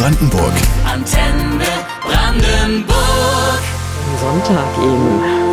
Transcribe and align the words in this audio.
Brandenburg. 0.00 0.54
Antenne 0.86 1.66
Brandenburg. 2.02 3.60
Sonntag 4.18 4.78
eben. 4.78 5.49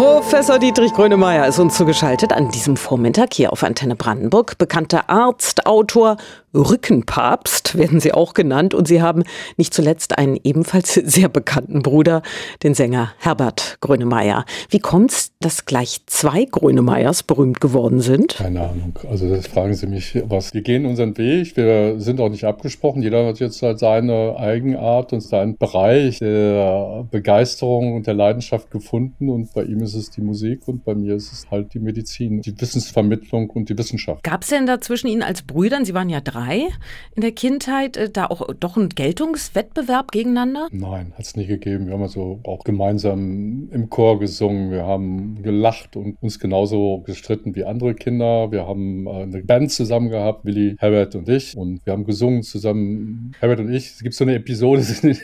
Professor 0.00 0.58
Dietrich 0.58 0.94
Grönemeyer 0.94 1.46
ist 1.46 1.58
uns 1.58 1.76
zugeschaltet 1.76 2.32
an 2.32 2.50
diesem 2.50 2.78
Vormittag 2.78 3.34
hier 3.34 3.52
auf 3.52 3.62
Antenne 3.62 3.96
Brandenburg. 3.96 4.56
Bekannter 4.56 5.10
Arzt, 5.10 5.66
Autor, 5.66 6.16
Rückenpapst 6.54 7.78
werden 7.78 8.00
Sie 8.00 8.12
auch 8.12 8.34
genannt. 8.34 8.74
Und 8.74 8.88
Sie 8.88 9.02
haben 9.02 9.22
nicht 9.56 9.72
zuletzt 9.72 10.18
einen 10.18 10.38
ebenfalls 10.42 10.94
sehr 11.04 11.28
bekannten 11.28 11.82
Bruder, 11.82 12.22
den 12.62 12.74
Sänger 12.74 13.12
Herbert 13.18 13.78
Grönemeyer. 13.80 14.44
Wie 14.68 14.80
kommt 14.80 15.12
es, 15.12 15.32
dass 15.40 15.64
gleich 15.64 16.00
zwei 16.06 16.44
Grönemeyers 16.44 17.22
berühmt 17.22 17.60
geworden 17.60 18.00
sind? 18.00 18.36
Keine 18.36 18.62
Ahnung. 18.62 18.98
Also 19.08 19.28
das 19.28 19.46
fragen 19.46 19.74
Sie 19.74 19.86
mich 19.86 20.20
was. 20.24 20.52
Wir 20.52 20.62
gehen 20.62 20.86
unseren 20.86 21.16
Weg. 21.16 21.56
Wir 21.56 22.00
sind 22.00 22.20
auch 22.20 22.30
nicht 22.30 22.44
abgesprochen. 22.44 23.02
Jeder 23.02 23.26
hat 23.26 23.38
jetzt 23.38 23.62
halt 23.62 23.78
seine 23.78 24.36
Eigenart 24.36 25.12
und 25.12 25.20
seinen 25.20 25.56
Bereich 25.56 26.18
der 26.18 27.06
Begeisterung 27.10 27.94
und 27.94 28.06
der 28.06 28.14
Leidenschaft 28.14 28.70
gefunden. 28.70 29.28
Und 29.28 29.52
bei 29.54 29.62
ihm 29.62 29.82
ist 29.82 29.89
es 29.94 30.10
die 30.10 30.20
Musik 30.20 30.66
und 30.68 30.84
bei 30.84 30.94
mir 30.94 31.14
ist 31.14 31.32
es 31.32 31.50
halt 31.50 31.74
die 31.74 31.78
Medizin, 31.78 32.40
die 32.40 32.58
Wissensvermittlung 32.60 33.50
und 33.50 33.68
die 33.68 33.76
Wissenschaft. 33.76 34.22
Gab 34.22 34.42
es 34.42 34.48
denn 34.48 34.66
da 34.66 34.80
zwischen 34.80 35.08
Ihnen 35.08 35.22
als 35.22 35.42
Brüdern, 35.42 35.84
Sie 35.84 35.94
waren 35.94 36.08
ja 36.08 36.20
drei, 36.20 36.68
in 37.14 37.22
der 37.22 37.32
Kindheit 37.32 37.96
äh, 37.96 38.10
da 38.10 38.26
auch 38.26 38.52
doch 38.54 38.76
ein 38.76 38.88
Geltungswettbewerb 38.88 40.12
gegeneinander? 40.12 40.68
Nein, 40.72 41.12
hat 41.16 41.24
es 41.24 41.36
nie 41.36 41.46
gegeben. 41.46 41.86
Wir 41.86 41.94
haben 41.94 42.02
also 42.02 42.40
auch 42.44 42.64
gemeinsam 42.64 43.68
im 43.70 43.90
Chor 43.90 44.18
gesungen. 44.18 44.70
Wir 44.70 44.84
haben 44.84 45.42
gelacht 45.42 45.96
und 45.96 46.16
uns 46.20 46.38
genauso 46.38 47.02
gestritten 47.06 47.54
wie 47.54 47.64
andere 47.64 47.94
Kinder. 47.94 48.50
Wir 48.52 48.66
haben 48.66 49.06
äh, 49.06 49.22
eine 49.22 49.42
Band 49.42 49.72
zusammen 49.72 50.10
gehabt, 50.10 50.44
Willi, 50.44 50.76
Herbert 50.78 51.14
und 51.14 51.28
ich. 51.28 51.56
Und 51.56 51.84
wir 51.84 51.92
haben 51.92 52.04
gesungen 52.04 52.42
zusammen, 52.42 53.32
Herbert 53.40 53.60
und 53.60 53.72
ich. 53.72 53.86
Es 53.86 54.02
gibt 54.02 54.14
so 54.14 54.24
eine 54.24 54.34
Episode, 54.34 54.82
sind 54.82 55.20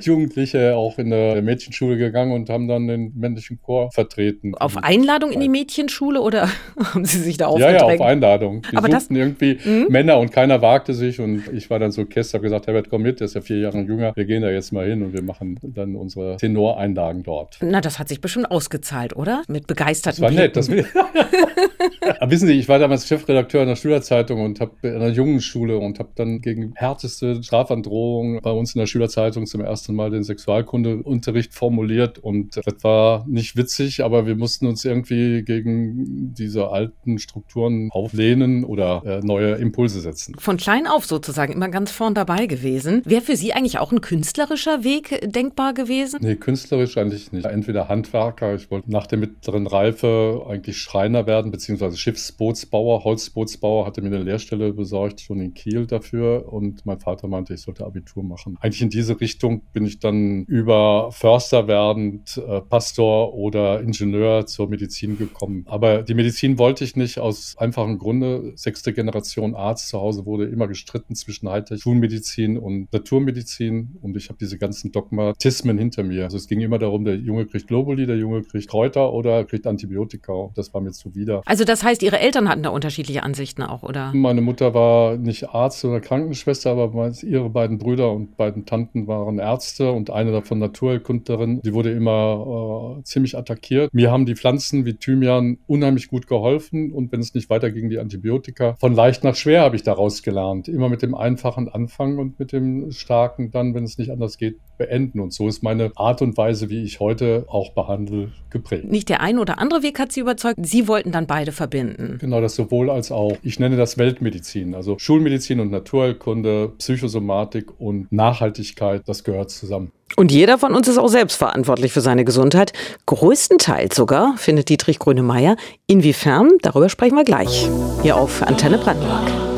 Jugendliche 0.00 0.76
auch 0.76 0.98
in 0.98 1.10
der 1.10 1.42
Mädchenschule 1.42 1.96
gegangen 1.96 2.32
und 2.32 2.50
haben 2.50 2.68
dann 2.68 2.88
den 2.88 3.12
männlichen 3.16 3.60
Chor 3.62 3.77
vertreten. 3.92 4.54
Auf 4.54 4.76
Einladung 4.76 5.30
in 5.30 5.40
die 5.40 5.48
Mädchenschule 5.48 6.20
oder 6.20 6.48
haben 6.94 7.04
Sie 7.04 7.18
sich 7.18 7.36
da 7.36 7.46
aufgedrängt? 7.46 7.80
Ja, 7.80 7.88
ja, 7.88 7.94
auf 7.94 8.00
Einladung. 8.00 8.62
Die 8.70 8.76
Aber 8.76 8.90
suchten 8.90 9.14
das, 9.14 9.22
irgendwie 9.22 9.58
mh? 9.64 9.86
Männer 9.88 10.18
und 10.18 10.32
keiner 10.32 10.62
wagte 10.62 10.94
sich 10.94 11.20
und 11.20 11.44
ich 11.52 11.70
war 11.70 11.78
dann 11.78 11.92
so 11.92 12.04
Kest, 12.04 12.34
habe 12.34 12.42
gesagt, 12.42 12.66
Herbert, 12.66 12.90
komm 12.90 13.02
mit, 13.02 13.20
der 13.20 13.26
ist 13.26 13.34
ja 13.34 13.40
vier 13.40 13.58
Jahre 13.58 13.80
jünger, 13.80 14.12
wir 14.14 14.24
gehen 14.24 14.42
da 14.42 14.50
jetzt 14.50 14.72
mal 14.72 14.86
hin 14.86 15.02
und 15.02 15.12
wir 15.12 15.22
machen 15.22 15.58
dann 15.62 15.96
unsere 15.96 16.36
Tenoreinlagen 16.36 17.22
dort. 17.22 17.58
Na, 17.60 17.80
das 17.80 17.98
hat 17.98 18.08
sich 18.08 18.20
bestimmt 18.20 18.50
ausgezahlt, 18.50 19.16
oder? 19.16 19.42
Mit 19.48 19.66
begeisterten 19.66 20.22
Das 20.22 20.34
war 20.34 20.36
nett. 20.36 20.56
Das 20.56 20.68
Aber 22.20 22.30
wissen 22.30 22.46
Sie, 22.46 22.54
ich 22.54 22.68
war 22.68 22.78
damals 22.78 23.06
Chefredakteur 23.06 23.62
einer 23.62 23.76
Schülerzeitung 23.76 24.42
und 24.42 24.60
habe 24.60 24.72
in 24.82 24.94
einer 24.94 25.08
jungen 25.08 25.40
Schule 25.40 25.78
und 25.78 25.98
habe 25.98 26.10
dann 26.14 26.40
gegen 26.40 26.72
härteste 26.74 27.42
Strafandrohungen 27.42 28.40
bei 28.42 28.50
uns 28.50 28.74
in 28.74 28.80
der 28.80 28.86
Schülerzeitung 28.86 29.46
zum 29.46 29.60
ersten 29.60 29.94
Mal 29.94 30.10
den 30.10 30.24
Sexualkundeunterricht 30.24 31.54
formuliert 31.54 32.18
und 32.18 32.56
das 32.56 32.82
war 32.82 33.24
nicht 33.28 33.56
witzig, 33.56 33.67
aber 34.02 34.26
wir 34.26 34.36
mussten 34.36 34.66
uns 34.66 34.84
irgendwie 34.84 35.42
gegen 35.42 36.34
diese 36.34 36.68
alten 36.68 37.18
Strukturen 37.18 37.90
auflehnen 37.90 38.64
oder 38.64 39.02
äh, 39.04 39.20
neue 39.24 39.54
Impulse 39.54 40.00
setzen 40.00 40.08
setzen. 40.08 40.34
Von 40.38 40.56
klein 40.56 40.86
auf 40.86 41.04
sozusagen 41.04 41.52
immer 41.52 41.68
ganz 41.68 41.90
vorn 41.90 42.14
dabei 42.14 42.46
gewesen. 42.46 43.02
Wäre 43.04 43.22
für 43.22 43.36
Sie 43.36 43.52
eigentlich 43.52 43.78
auch 43.78 43.92
ein 43.92 44.00
künstlerischer 44.00 44.84
Weg 44.84 45.20
denkbar 45.32 45.74
gewesen? 45.74 46.20
Nee, 46.22 46.36
künstlerisch 46.36 46.96
eigentlich 46.96 47.32
nicht. 47.32 47.46
Entweder 47.46 47.88
Handwerker, 47.88 48.54
ich 48.54 48.70
wollte 48.70 48.90
nach 48.90 49.06
der 49.06 49.18
mittleren 49.18 49.66
Reife 49.66 50.44
eigentlich 50.48 50.78
Schreiner 50.78 51.26
werden, 51.26 51.50
beziehungsweise 51.50 51.96
Schiffsbootsbauer, 51.96 53.04
Holzbootsbauer, 53.04 53.86
hatte 53.86 54.02
mir 54.02 54.08
eine 54.08 54.22
Lehrstelle 54.22 54.72
besorgt, 54.72 55.20
schon 55.20 55.40
in 55.40 55.54
Kiel 55.54 55.86
dafür 55.86 56.52
und 56.52 56.84
mein 56.86 56.98
Vater 56.98 57.28
meinte, 57.28 57.54
ich 57.54 57.62
sollte 57.62 57.84
Abitur 57.84 58.22
machen. 58.22 58.56
Eigentlich 58.60 58.82
in 58.82 58.90
diese 58.90 59.20
Richtung 59.20 59.62
bin 59.72 59.86
ich 59.86 59.98
dann 59.98 60.44
über 60.44 61.10
Förster 61.12 61.68
werdend, 61.68 62.38
äh, 62.38 62.60
Pastor 62.62 63.34
oder 63.34 63.47
Ingenieur 63.56 64.46
zur 64.46 64.68
Medizin 64.68 65.18
gekommen. 65.18 65.64
Aber 65.66 66.02
die 66.02 66.14
Medizin 66.14 66.58
wollte 66.58 66.84
ich 66.84 66.96
nicht 66.96 67.18
aus 67.18 67.56
einfachem 67.58 67.98
Grunde. 67.98 68.52
Sechste 68.56 68.92
Generation 68.92 69.54
Arzt 69.54 69.88
zu 69.88 70.00
Hause 70.00 70.26
wurde 70.26 70.46
immer 70.46 70.68
gestritten 70.68 71.14
zwischen 71.14 71.48
Hightech, 71.48 71.82
Schulmedizin 71.82 72.58
und 72.58 72.92
Naturmedizin 72.92 73.96
und 74.00 74.16
ich 74.16 74.28
habe 74.28 74.38
diese 74.38 74.58
ganzen 74.58 74.92
Dogmatismen 74.92 75.78
hinter 75.78 76.02
mir. 76.02 76.24
Also 76.24 76.36
es 76.36 76.46
ging 76.48 76.60
immer 76.60 76.78
darum, 76.78 77.04
der 77.04 77.16
Junge 77.16 77.46
kriegt 77.46 77.66
Globuli, 77.68 78.06
der 78.06 78.16
Junge 78.16 78.42
kriegt 78.42 78.68
Kräuter 78.68 79.12
oder 79.12 79.44
kriegt 79.44 79.66
Antibiotika. 79.66 80.50
Das 80.54 80.72
war 80.74 80.80
mir 80.80 80.92
zuwider. 80.92 81.42
Also 81.46 81.64
das 81.64 81.82
heißt, 81.82 82.02
Ihre 82.02 82.18
Eltern 82.18 82.48
hatten 82.48 82.62
da 82.62 82.70
unterschiedliche 82.70 83.22
Ansichten 83.22 83.62
auch, 83.62 83.82
oder? 83.82 84.12
Meine 84.14 84.40
Mutter 84.40 84.74
war 84.74 85.16
nicht 85.16 85.50
Arzt 85.50 85.84
oder 85.84 86.00
Krankenschwester, 86.00 86.72
aber 86.72 87.12
ihre 87.22 87.50
beiden 87.50 87.78
Brüder 87.78 88.12
und 88.12 88.36
beiden 88.36 88.66
Tanten 88.66 89.06
waren 89.06 89.38
Ärzte 89.38 89.92
und 89.92 90.10
eine 90.10 90.32
davon 90.32 90.58
Naturheilkundlerin. 90.58 91.60
Die 91.62 91.72
wurde 91.72 91.92
immer 91.92 92.98
äh, 92.98 93.02
ziemlich 93.04 93.36
attackiert. 93.38 93.92
Mir 93.92 94.10
haben 94.10 94.26
die 94.26 94.34
Pflanzen 94.34 94.84
wie 94.84 94.94
Thymian 94.94 95.58
unheimlich 95.66 96.08
gut 96.08 96.26
geholfen 96.26 96.92
und 96.92 97.12
wenn 97.12 97.20
es 97.20 97.34
nicht 97.34 97.50
weiter 97.50 97.70
ging, 97.70 97.90
die 97.90 97.98
Antibiotika. 97.98 98.76
Von 98.80 98.94
leicht 98.94 99.24
nach 99.24 99.34
schwer 99.34 99.62
habe 99.62 99.76
ich 99.76 99.82
da 99.82 99.98
daraus 99.98 100.22
gelernt. 100.22 100.68
Immer 100.68 100.88
mit 100.88 101.02
dem 101.02 101.14
einfachen 101.14 101.68
Anfang 101.68 102.18
und 102.18 102.38
mit 102.38 102.52
dem 102.52 102.92
starken 102.92 103.50
dann, 103.50 103.74
wenn 103.74 103.82
es 103.82 103.98
nicht 103.98 104.10
anders 104.10 104.38
geht, 104.38 104.58
beenden. 104.78 105.20
Und 105.20 105.32
so 105.32 105.48
ist 105.48 105.62
meine 105.62 105.90
Art 105.96 106.22
und 106.22 106.36
Weise, 106.36 106.70
wie 106.70 106.84
ich 106.84 107.00
heute 107.00 107.44
auch 107.48 107.72
behandle, 107.72 108.30
geprägt. 108.50 108.84
Nicht 108.84 109.08
der 109.08 109.20
eine 109.20 109.40
oder 109.40 109.58
andere 109.58 109.82
Weg 109.82 109.98
hat 109.98 110.12
Sie 110.12 110.20
überzeugt. 110.20 110.58
Sie 110.64 110.86
wollten 110.86 111.10
dann 111.10 111.26
beide 111.26 111.50
verbinden. 111.50 112.18
Genau, 112.20 112.40
das 112.40 112.54
sowohl 112.54 112.90
als 112.90 113.10
auch. 113.10 113.36
Ich 113.42 113.58
nenne 113.58 113.76
das 113.76 113.98
Weltmedizin. 113.98 114.74
Also 114.74 114.96
Schulmedizin 114.98 115.58
und 115.58 115.72
Naturheilkunde, 115.72 116.72
Psychosomatik 116.78 117.80
und 117.80 118.10
Nachhaltigkeit, 118.12 119.02
das 119.06 119.24
gehört 119.24 119.50
zusammen. 119.50 119.90
Und 120.16 120.32
jeder 120.32 120.58
von 120.58 120.74
uns 120.74 120.88
ist 120.88 120.98
auch 120.98 121.08
selbst 121.08 121.36
verantwortlich 121.36 121.92
für 121.92 122.00
seine 122.00 122.24
Gesundheit. 122.24 122.72
Größtenteils 123.06 123.94
sogar, 123.94 124.36
findet 124.36 124.68
Dietrich 124.68 124.98
Grönemeyer. 124.98 125.56
Inwiefern? 125.86 126.50
Darüber 126.62 126.88
sprechen 126.88 127.16
wir 127.16 127.24
gleich. 127.24 127.68
Hier 128.02 128.16
auf 128.16 128.42
Antenne 128.42 128.78
Brandenburg. 128.78 129.57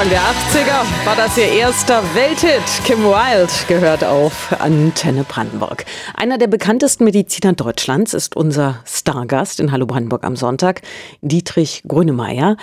Anfang 0.00 0.12
der 0.12 0.22
80er 0.22 1.06
war 1.06 1.14
das 1.14 1.36
ihr 1.36 1.52
erster 1.52 2.02
Welthit. 2.14 2.62
Kim 2.86 3.00
Wilde 3.04 3.52
gehört 3.68 4.02
auf 4.02 4.58
Antenne 4.58 5.24
Brandenburg. 5.24 5.84
Einer 6.14 6.38
der 6.38 6.46
bekanntesten 6.46 7.04
Mediziner 7.04 7.52
Deutschlands 7.52 8.14
ist 8.14 8.34
unser 8.34 8.80
Stargast 8.86 9.60
in 9.60 9.72
Hallo 9.72 9.84
Brandenburg 9.84 10.24
am 10.24 10.36
Sonntag, 10.36 10.80
Dietrich 11.20 11.82
Grönemeyer. 11.86 12.56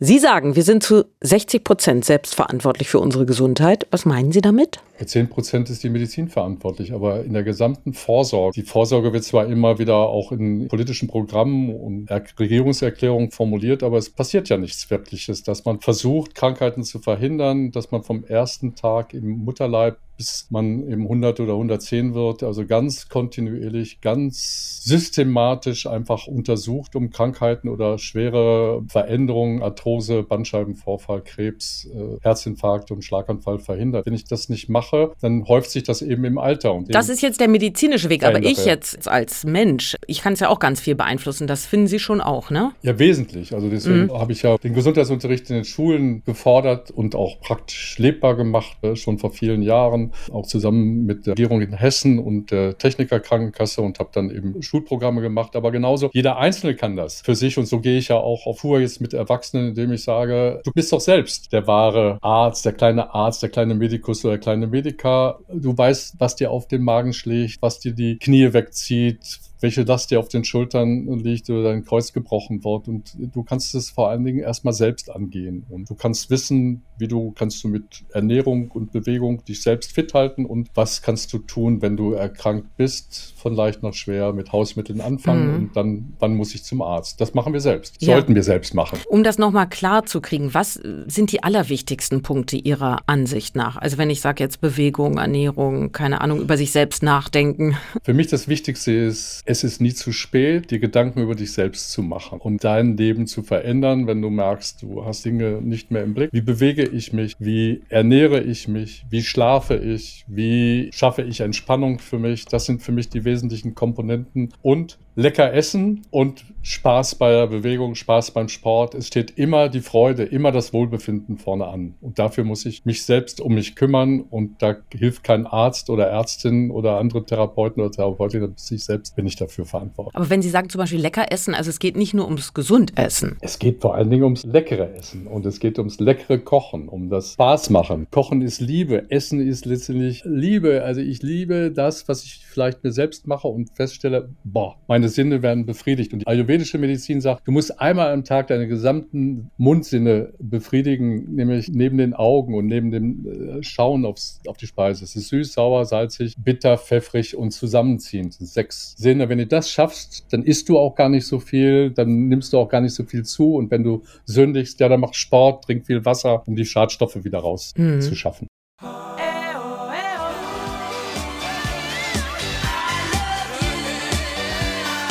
Sie 0.00 0.18
sagen, 0.18 0.54
wir 0.54 0.64
sind 0.64 0.82
zu 0.82 1.06
60 1.22 1.64
Prozent 1.64 2.04
selbstverantwortlich 2.04 2.90
für 2.90 2.98
unsere 2.98 3.24
Gesundheit. 3.24 3.86
Was 3.90 4.04
meinen 4.04 4.30
Sie 4.30 4.42
damit? 4.42 4.80
10 5.04 5.28
Prozent 5.28 5.70
ist 5.70 5.82
die 5.82 5.90
Medizin 5.90 6.28
verantwortlich, 6.28 6.92
aber 6.92 7.24
in 7.24 7.32
der 7.32 7.42
gesamten 7.42 7.92
Vorsorge. 7.92 8.60
Die 8.60 8.66
Vorsorge 8.66 9.12
wird 9.12 9.24
zwar 9.24 9.46
immer 9.46 9.78
wieder 9.78 9.96
auch 9.96 10.32
in 10.32 10.68
politischen 10.68 11.08
Programmen 11.08 11.74
und 11.74 12.10
Regierungserklärungen 12.10 13.30
formuliert, 13.30 13.82
aber 13.82 13.98
es 13.98 14.10
passiert 14.10 14.48
ja 14.48 14.56
nichts 14.58 14.90
Wirkliches, 14.90 15.42
dass 15.42 15.64
man 15.64 15.80
versucht, 15.80 16.34
Krankheiten 16.34 16.84
zu 16.84 16.98
verhindern, 16.98 17.70
dass 17.72 17.90
man 17.90 18.02
vom 18.02 18.24
ersten 18.24 18.74
Tag 18.74 19.14
im 19.14 19.44
Mutterleib 19.44 19.98
bis 20.16 20.46
man 20.50 20.88
eben 20.88 21.02
100 21.02 21.40
oder 21.40 21.52
110 21.52 22.14
wird. 22.14 22.42
Also 22.42 22.66
ganz 22.66 23.08
kontinuierlich, 23.08 24.00
ganz 24.00 24.82
systematisch 24.84 25.86
einfach 25.86 26.26
untersucht, 26.26 26.96
um 26.96 27.10
Krankheiten 27.10 27.68
oder 27.68 27.98
schwere 27.98 28.82
Veränderungen, 28.88 29.62
Arthrose, 29.62 30.22
Bandscheibenvorfall, 30.22 31.22
Krebs, 31.22 31.86
äh, 31.86 32.18
Herzinfarkt 32.22 32.90
und 32.90 33.02
Schlaganfall 33.02 33.58
verhindert. 33.58 34.06
Wenn 34.06 34.14
ich 34.14 34.24
das 34.24 34.48
nicht 34.48 34.68
mache, 34.68 35.12
dann 35.20 35.46
häuft 35.48 35.70
sich 35.70 35.82
das 35.82 36.02
eben 36.02 36.24
im 36.24 36.38
Alter. 36.38 36.74
Und 36.74 36.94
das 36.94 37.08
ist 37.08 37.22
jetzt 37.22 37.40
der 37.40 37.48
medizinische 37.48 38.08
Weg, 38.08 38.24
aber 38.24 38.42
ich 38.42 38.64
jetzt 38.64 39.08
als 39.08 39.44
Mensch, 39.44 39.96
ich 40.06 40.22
kann 40.22 40.34
es 40.34 40.40
ja 40.40 40.48
auch 40.48 40.58
ganz 40.58 40.80
viel 40.80 40.94
beeinflussen. 40.94 41.46
Das 41.46 41.66
finden 41.66 41.86
Sie 41.86 41.98
schon 41.98 42.20
auch, 42.20 42.50
ne? 42.50 42.72
Ja, 42.82 42.98
wesentlich. 42.98 43.54
Also 43.54 43.68
deswegen 43.68 44.06
mhm. 44.06 44.18
habe 44.18 44.32
ich 44.32 44.42
ja 44.42 44.56
den 44.58 44.74
Gesundheitsunterricht 44.74 45.50
in 45.50 45.56
den 45.56 45.64
Schulen 45.64 46.22
gefordert 46.24 46.90
und 46.90 47.14
auch 47.14 47.40
praktisch 47.40 47.98
lebbar 47.98 48.36
gemacht, 48.36 48.76
äh, 48.82 48.96
schon 48.96 49.18
vor 49.18 49.30
vielen 49.30 49.62
Jahren 49.62 50.11
auch 50.32 50.46
zusammen 50.46 51.04
mit 51.04 51.26
der 51.26 51.32
Regierung 51.32 51.60
in 51.60 51.72
Hessen 51.72 52.18
und 52.18 52.50
der 52.50 52.78
Technikerkrankenkasse 52.78 53.82
und 53.82 53.98
habe 53.98 54.10
dann 54.12 54.30
eben 54.30 54.62
Schulprogramme 54.62 55.20
gemacht. 55.20 55.56
Aber 55.56 55.70
genauso, 55.70 56.10
jeder 56.12 56.38
Einzelne 56.38 56.74
kann 56.74 56.96
das 56.96 57.20
für 57.20 57.34
sich 57.34 57.58
und 57.58 57.66
so 57.66 57.80
gehe 57.80 57.98
ich 57.98 58.08
ja 58.08 58.16
auch 58.16 58.46
auf 58.46 58.62
Tour 58.62 58.78
jetzt 58.78 59.00
mit 59.00 59.12
Erwachsenen, 59.12 59.70
indem 59.70 59.92
ich 59.92 60.04
sage, 60.04 60.60
du 60.64 60.70
bist 60.72 60.92
doch 60.92 61.00
selbst 61.00 61.52
der 61.52 61.66
wahre 61.66 62.18
Arzt, 62.22 62.64
der 62.64 62.72
kleine 62.72 63.12
Arzt, 63.12 63.42
der 63.42 63.50
kleine 63.50 63.74
Medikus 63.74 64.24
oder 64.24 64.34
der 64.34 64.40
kleine 64.40 64.68
Mediker. 64.68 65.40
Du 65.52 65.76
weißt, 65.76 66.14
was 66.20 66.36
dir 66.36 66.52
auf 66.52 66.68
den 66.68 66.82
Magen 66.82 67.12
schlägt, 67.12 67.60
was 67.60 67.80
dir 67.80 67.92
die 67.92 68.18
Knie 68.18 68.52
wegzieht, 68.52 69.40
welche 69.62 69.82
Last 69.82 70.10
dir 70.10 70.18
auf 70.18 70.28
den 70.28 70.44
Schultern 70.44 71.06
liegt 71.18 71.48
oder 71.50 71.64
dein 71.64 71.84
Kreuz 71.84 72.12
gebrochen 72.12 72.64
wird. 72.64 72.88
Und 72.88 73.16
du 73.16 73.42
kannst 73.42 73.74
es 73.74 73.90
vor 73.90 74.08
allen 74.08 74.24
Dingen 74.24 74.40
erstmal 74.40 74.74
selbst 74.74 75.10
angehen. 75.10 75.64
Und 75.70 75.88
du 75.88 75.94
kannst 75.94 76.30
wissen, 76.30 76.82
wie 76.98 77.08
du 77.08 77.32
kannst 77.32 77.62
du 77.64 77.68
mit 77.68 78.04
Ernährung 78.12 78.70
und 78.70 78.92
Bewegung 78.92 79.44
dich 79.44 79.62
selbst 79.62 79.92
fit 79.92 80.14
halten 80.14 80.46
und 80.46 80.70
was 80.74 81.02
kannst 81.02 81.32
du 81.32 81.38
tun, 81.38 81.82
wenn 81.82 81.96
du 81.96 82.12
erkrankt 82.12 82.76
bist, 82.76 83.34
von 83.36 83.54
leicht 83.54 83.82
nach 83.82 83.92
schwer, 83.92 84.32
mit 84.32 84.52
Hausmitteln 84.52 85.00
anfangen 85.00 85.48
mhm. 85.48 85.54
und 85.56 85.76
dann, 85.76 86.14
wann 86.20 86.36
muss 86.36 86.54
ich 86.54 86.64
zum 86.64 86.80
Arzt. 86.80 87.20
Das 87.20 87.34
machen 87.34 87.52
wir 87.52 87.60
selbst. 87.60 88.00
Ja. 88.00 88.14
Sollten 88.14 88.34
wir 88.34 88.44
selbst 88.44 88.74
machen. 88.74 89.00
Um 89.08 89.24
das 89.24 89.38
nochmal 89.38 89.68
klar 89.68 90.06
zu 90.06 90.20
kriegen, 90.20 90.54
was 90.54 90.74
sind 90.74 91.32
die 91.32 91.42
allerwichtigsten 91.42 92.22
Punkte 92.22 92.56
Ihrer 92.56 93.00
Ansicht 93.06 93.56
nach? 93.56 93.76
Also 93.76 93.98
wenn 93.98 94.10
ich 94.10 94.20
sage 94.20 94.42
jetzt 94.42 94.60
Bewegung, 94.60 95.18
Ernährung, 95.18 95.92
keine 95.92 96.20
Ahnung, 96.20 96.40
über 96.40 96.56
sich 96.56 96.70
selbst 96.70 97.02
nachdenken. 97.02 97.76
Für 98.04 98.14
mich 98.14 98.28
das 98.28 98.46
Wichtigste 98.46 98.92
ist, 98.92 99.42
es 99.52 99.64
ist 99.64 99.80
nie 99.82 99.92
zu 99.92 100.12
spät, 100.12 100.70
dir 100.70 100.78
Gedanken 100.78 101.20
über 101.20 101.34
dich 101.34 101.52
selbst 101.52 101.92
zu 101.92 102.02
machen 102.02 102.40
und 102.40 102.64
dein 102.64 102.96
Leben 102.96 103.26
zu 103.26 103.42
verändern, 103.42 104.06
wenn 104.06 104.22
du 104.22 104.30
merkst, 104.30 104.82
du 104.82 105.04
hast 105.04 105.24
Dinge 105.26 105.60
nicht 105.62 105.90
mehr 105.90 106.02
im 106.02 106.14
Blick. 106.14 106.30
Wie 106.32 106.40
bewege 106.40 106.84
ich 106.84 107.12
mich? 107.12 107.36
Wie 107.38 107.82
ernähre 107.90 108.40
ich 108.40 108.66
mich? 108.66 109.04
Wie 109.10 109.22
schlafe 109.22 109.76
ich? 109.76 110.24
Wie 110.26 110.90
schaffe 110.92 111.22
ich 111.22 111.40
Entspannung 111.40 111.98
für 111.98 112.18
mich? 112.18 112.46
Das 112.46 112.64
sind 112.64 112.82
für 112.82 112.92
mich 112.92 113.10
die 113.10 113.24
wesentlichen 113.24 113.74
Komponenten. 113.74 114.54
Und 114.62 114.98
lecker 115.14 115.52
essen 115.52 116.02
und 116.10 116.44
Spaß 116.62 117.16
bei 117.16 117.32
der 117.32 117.48
Bewegung, 117.48 117.96
Spaß 117.96 118.30
beim 118.30 118.48
Sport. 118.48 118.94
Es 118.94 119.08
steht 119.08 119.32
immer 119.36 119.68
die 119.68 119.80
Freude, 119.80 120.22
immer 120.22 120.52
das 120.52 120.72
Wohlbefinden 120.72 121.36
vorne 121.36 121.66
an. 121.66 121.94
Und 122.00 122.18
dafür 122.20 122.44
muss 122.44 122.64
ich 122.66 122.84
mich 122.84 123.04
selbst 123.04 123.40
um 123.40 123.54
mich 123.54 123.74
kümmern 123.74 124.20
und 124.20 124.62
da 124.62 124.76
hilft 124.94 125.24
kein 125.24 125.46
Arzt 125.46 125.90
oder 125.90 126.06
Ärztin 126.06 126.70
oder 126.70 126.98
andere 126.98 127.24
Therapeuten 127.24 127.82
oder 127.82 127.90
Therapeutinnen, 127.90 128.54
ich 128.70 128.84
selbst 128.84 129.16
bin 129.16 129.26
ich 129.26 129.36
dafür 129.36 129.66
verantwortlich. 129.66 130.14
Aber 130.14 130.30
wenn 130.30 130.40
Sie 130.40 130.48
sagen 130.48 130.68
zum 130.68 130.78
Beispiel 130.78 131.00
lecker 131.00 131.30
essen, 131.30 131.54
also 131.54 131.68
es 131.68 131.78
geht 131.78 131.96
nicht 131.96 132.14
nur 132.14 132.26
ums 132.26 132.54
Gesundessen. 132.54 133.36
Es 133.40 133.58
geht 133.58 133.80
vor 133.82 133.94
allen 133.94 134.08
Dingen 134.08 134.22
ums 134.22 134.44
leckere 134.44 134.94
Essen 134.94 135.26
und 135.26 135.44
es 135.46 135.58
geht 135.58 135.78
ums 135.78 135.98
leckere 135.98 136.38
Kochen, 136.38 136.88
um 136.88 137.10
das 137.10 137.32
Spaß 137.32 137.70
machen. 137.70 138.06
Kochen 138.10 138.40
ist 138.40 138.60
Liebe, 138.60 139.10
Essen 139.10 139.40
ist 139.40 139.66
letztendlich 139.66 140.22
Liebe. 140.24 140.84
Also 140.84 141.00
ich 141.00 141.22
liebe 141.22 141.72
das, 141.72 142.08
was 142.08 142.24
ich 142.24 142.46
vielleicht 142.46 142.84
mir 142.84 142.92
selbst 142.92 143.26
mache 143.26 143.48
und 143.48 143.70
feststelle, 143.74 144.30
boah, 144.44 144.76
meine 145.02 145.08
Sinne 145.08 145.42
werden 145.42 145.66
befriedigt. 145.66 146.12
Und 146.12 146.20
die 146.20 146.26
ayurvedische 146.28 146.78
Medizin 146.78 147.20
sagt, 147.20 147.48
du 147.48 147.50
musst 147.50 147.80
einmal 147.80 148.12
am 148.12 148.22
Tag 148.22 148.46
deine 148.46 148.68
gesamten 148.68 149.50
Mundsinne 149.56 150.32
befriedigen, 150.38 151.34
nämlich 151.34 151.68
neben 151.68 151.98
den 151.98 152.14
Augen 152.14 152.54
und 152.54 152.66
neben 152.66 152.92
dem 152.92 153.26
äh, 153.26 153.62
Schauen 153.64 154.04
aufs, 154.04 154.40
auf 154.46 154.56
die 154.56 154.68
Speise. 154.68 155.02
Es 155.02 155.16
ist 155.16 155.28
süß, 155.28 155.54
sauer, 155.54 155.84
salzig, 155.86 156.36
bitter, 156.38 156.78
pfeffrig 156.78 157.36
und 157.36 157.50
zusammenziehend. 157.50 158.34
Sechs 158.34 158.94
Sinne. 158.96 159.28
Wenn 159.28 159.38
du 159.38 159.46
das 159.48 159.70
schaffst, 159.70 160.26
dann 160.30 160.44
isst 160.44 160.68
du 160.68 160.78
auch 160.78 160.94
gar 160.94 161.08
nicht 161.08 161.26
so 161.26 161.40
viel, 161.40 161.90
dann 161.90 162.28
nimmst 162.28 162.52
du 162.52 162.58
auch 162.58 162.68
gar 162.68 162.80
nicht 162.80 162.94
so 162.94 163.02
viel 163.02 163.24
zu. 163.24 163.56
Und 163.56 163.72
wenn 163.72 163.82
du 163.82 164.02
sündigst, 164.24 164.78
ja, 164.78 164.88
dann 164.88 165.00
mach 165.00 165.14
Sport, 165.14 165.64
trink 165.64 165.84
viel 165.84 166.04
Wasser, 166.04 166.46
um 166.46 166.54
die 166.54 166.64
Schadstoffe 166.64 167.24
wieder 167.24 167.40
rauszuschaffen. 167.40 168.46
Mhm. 168.46 168.51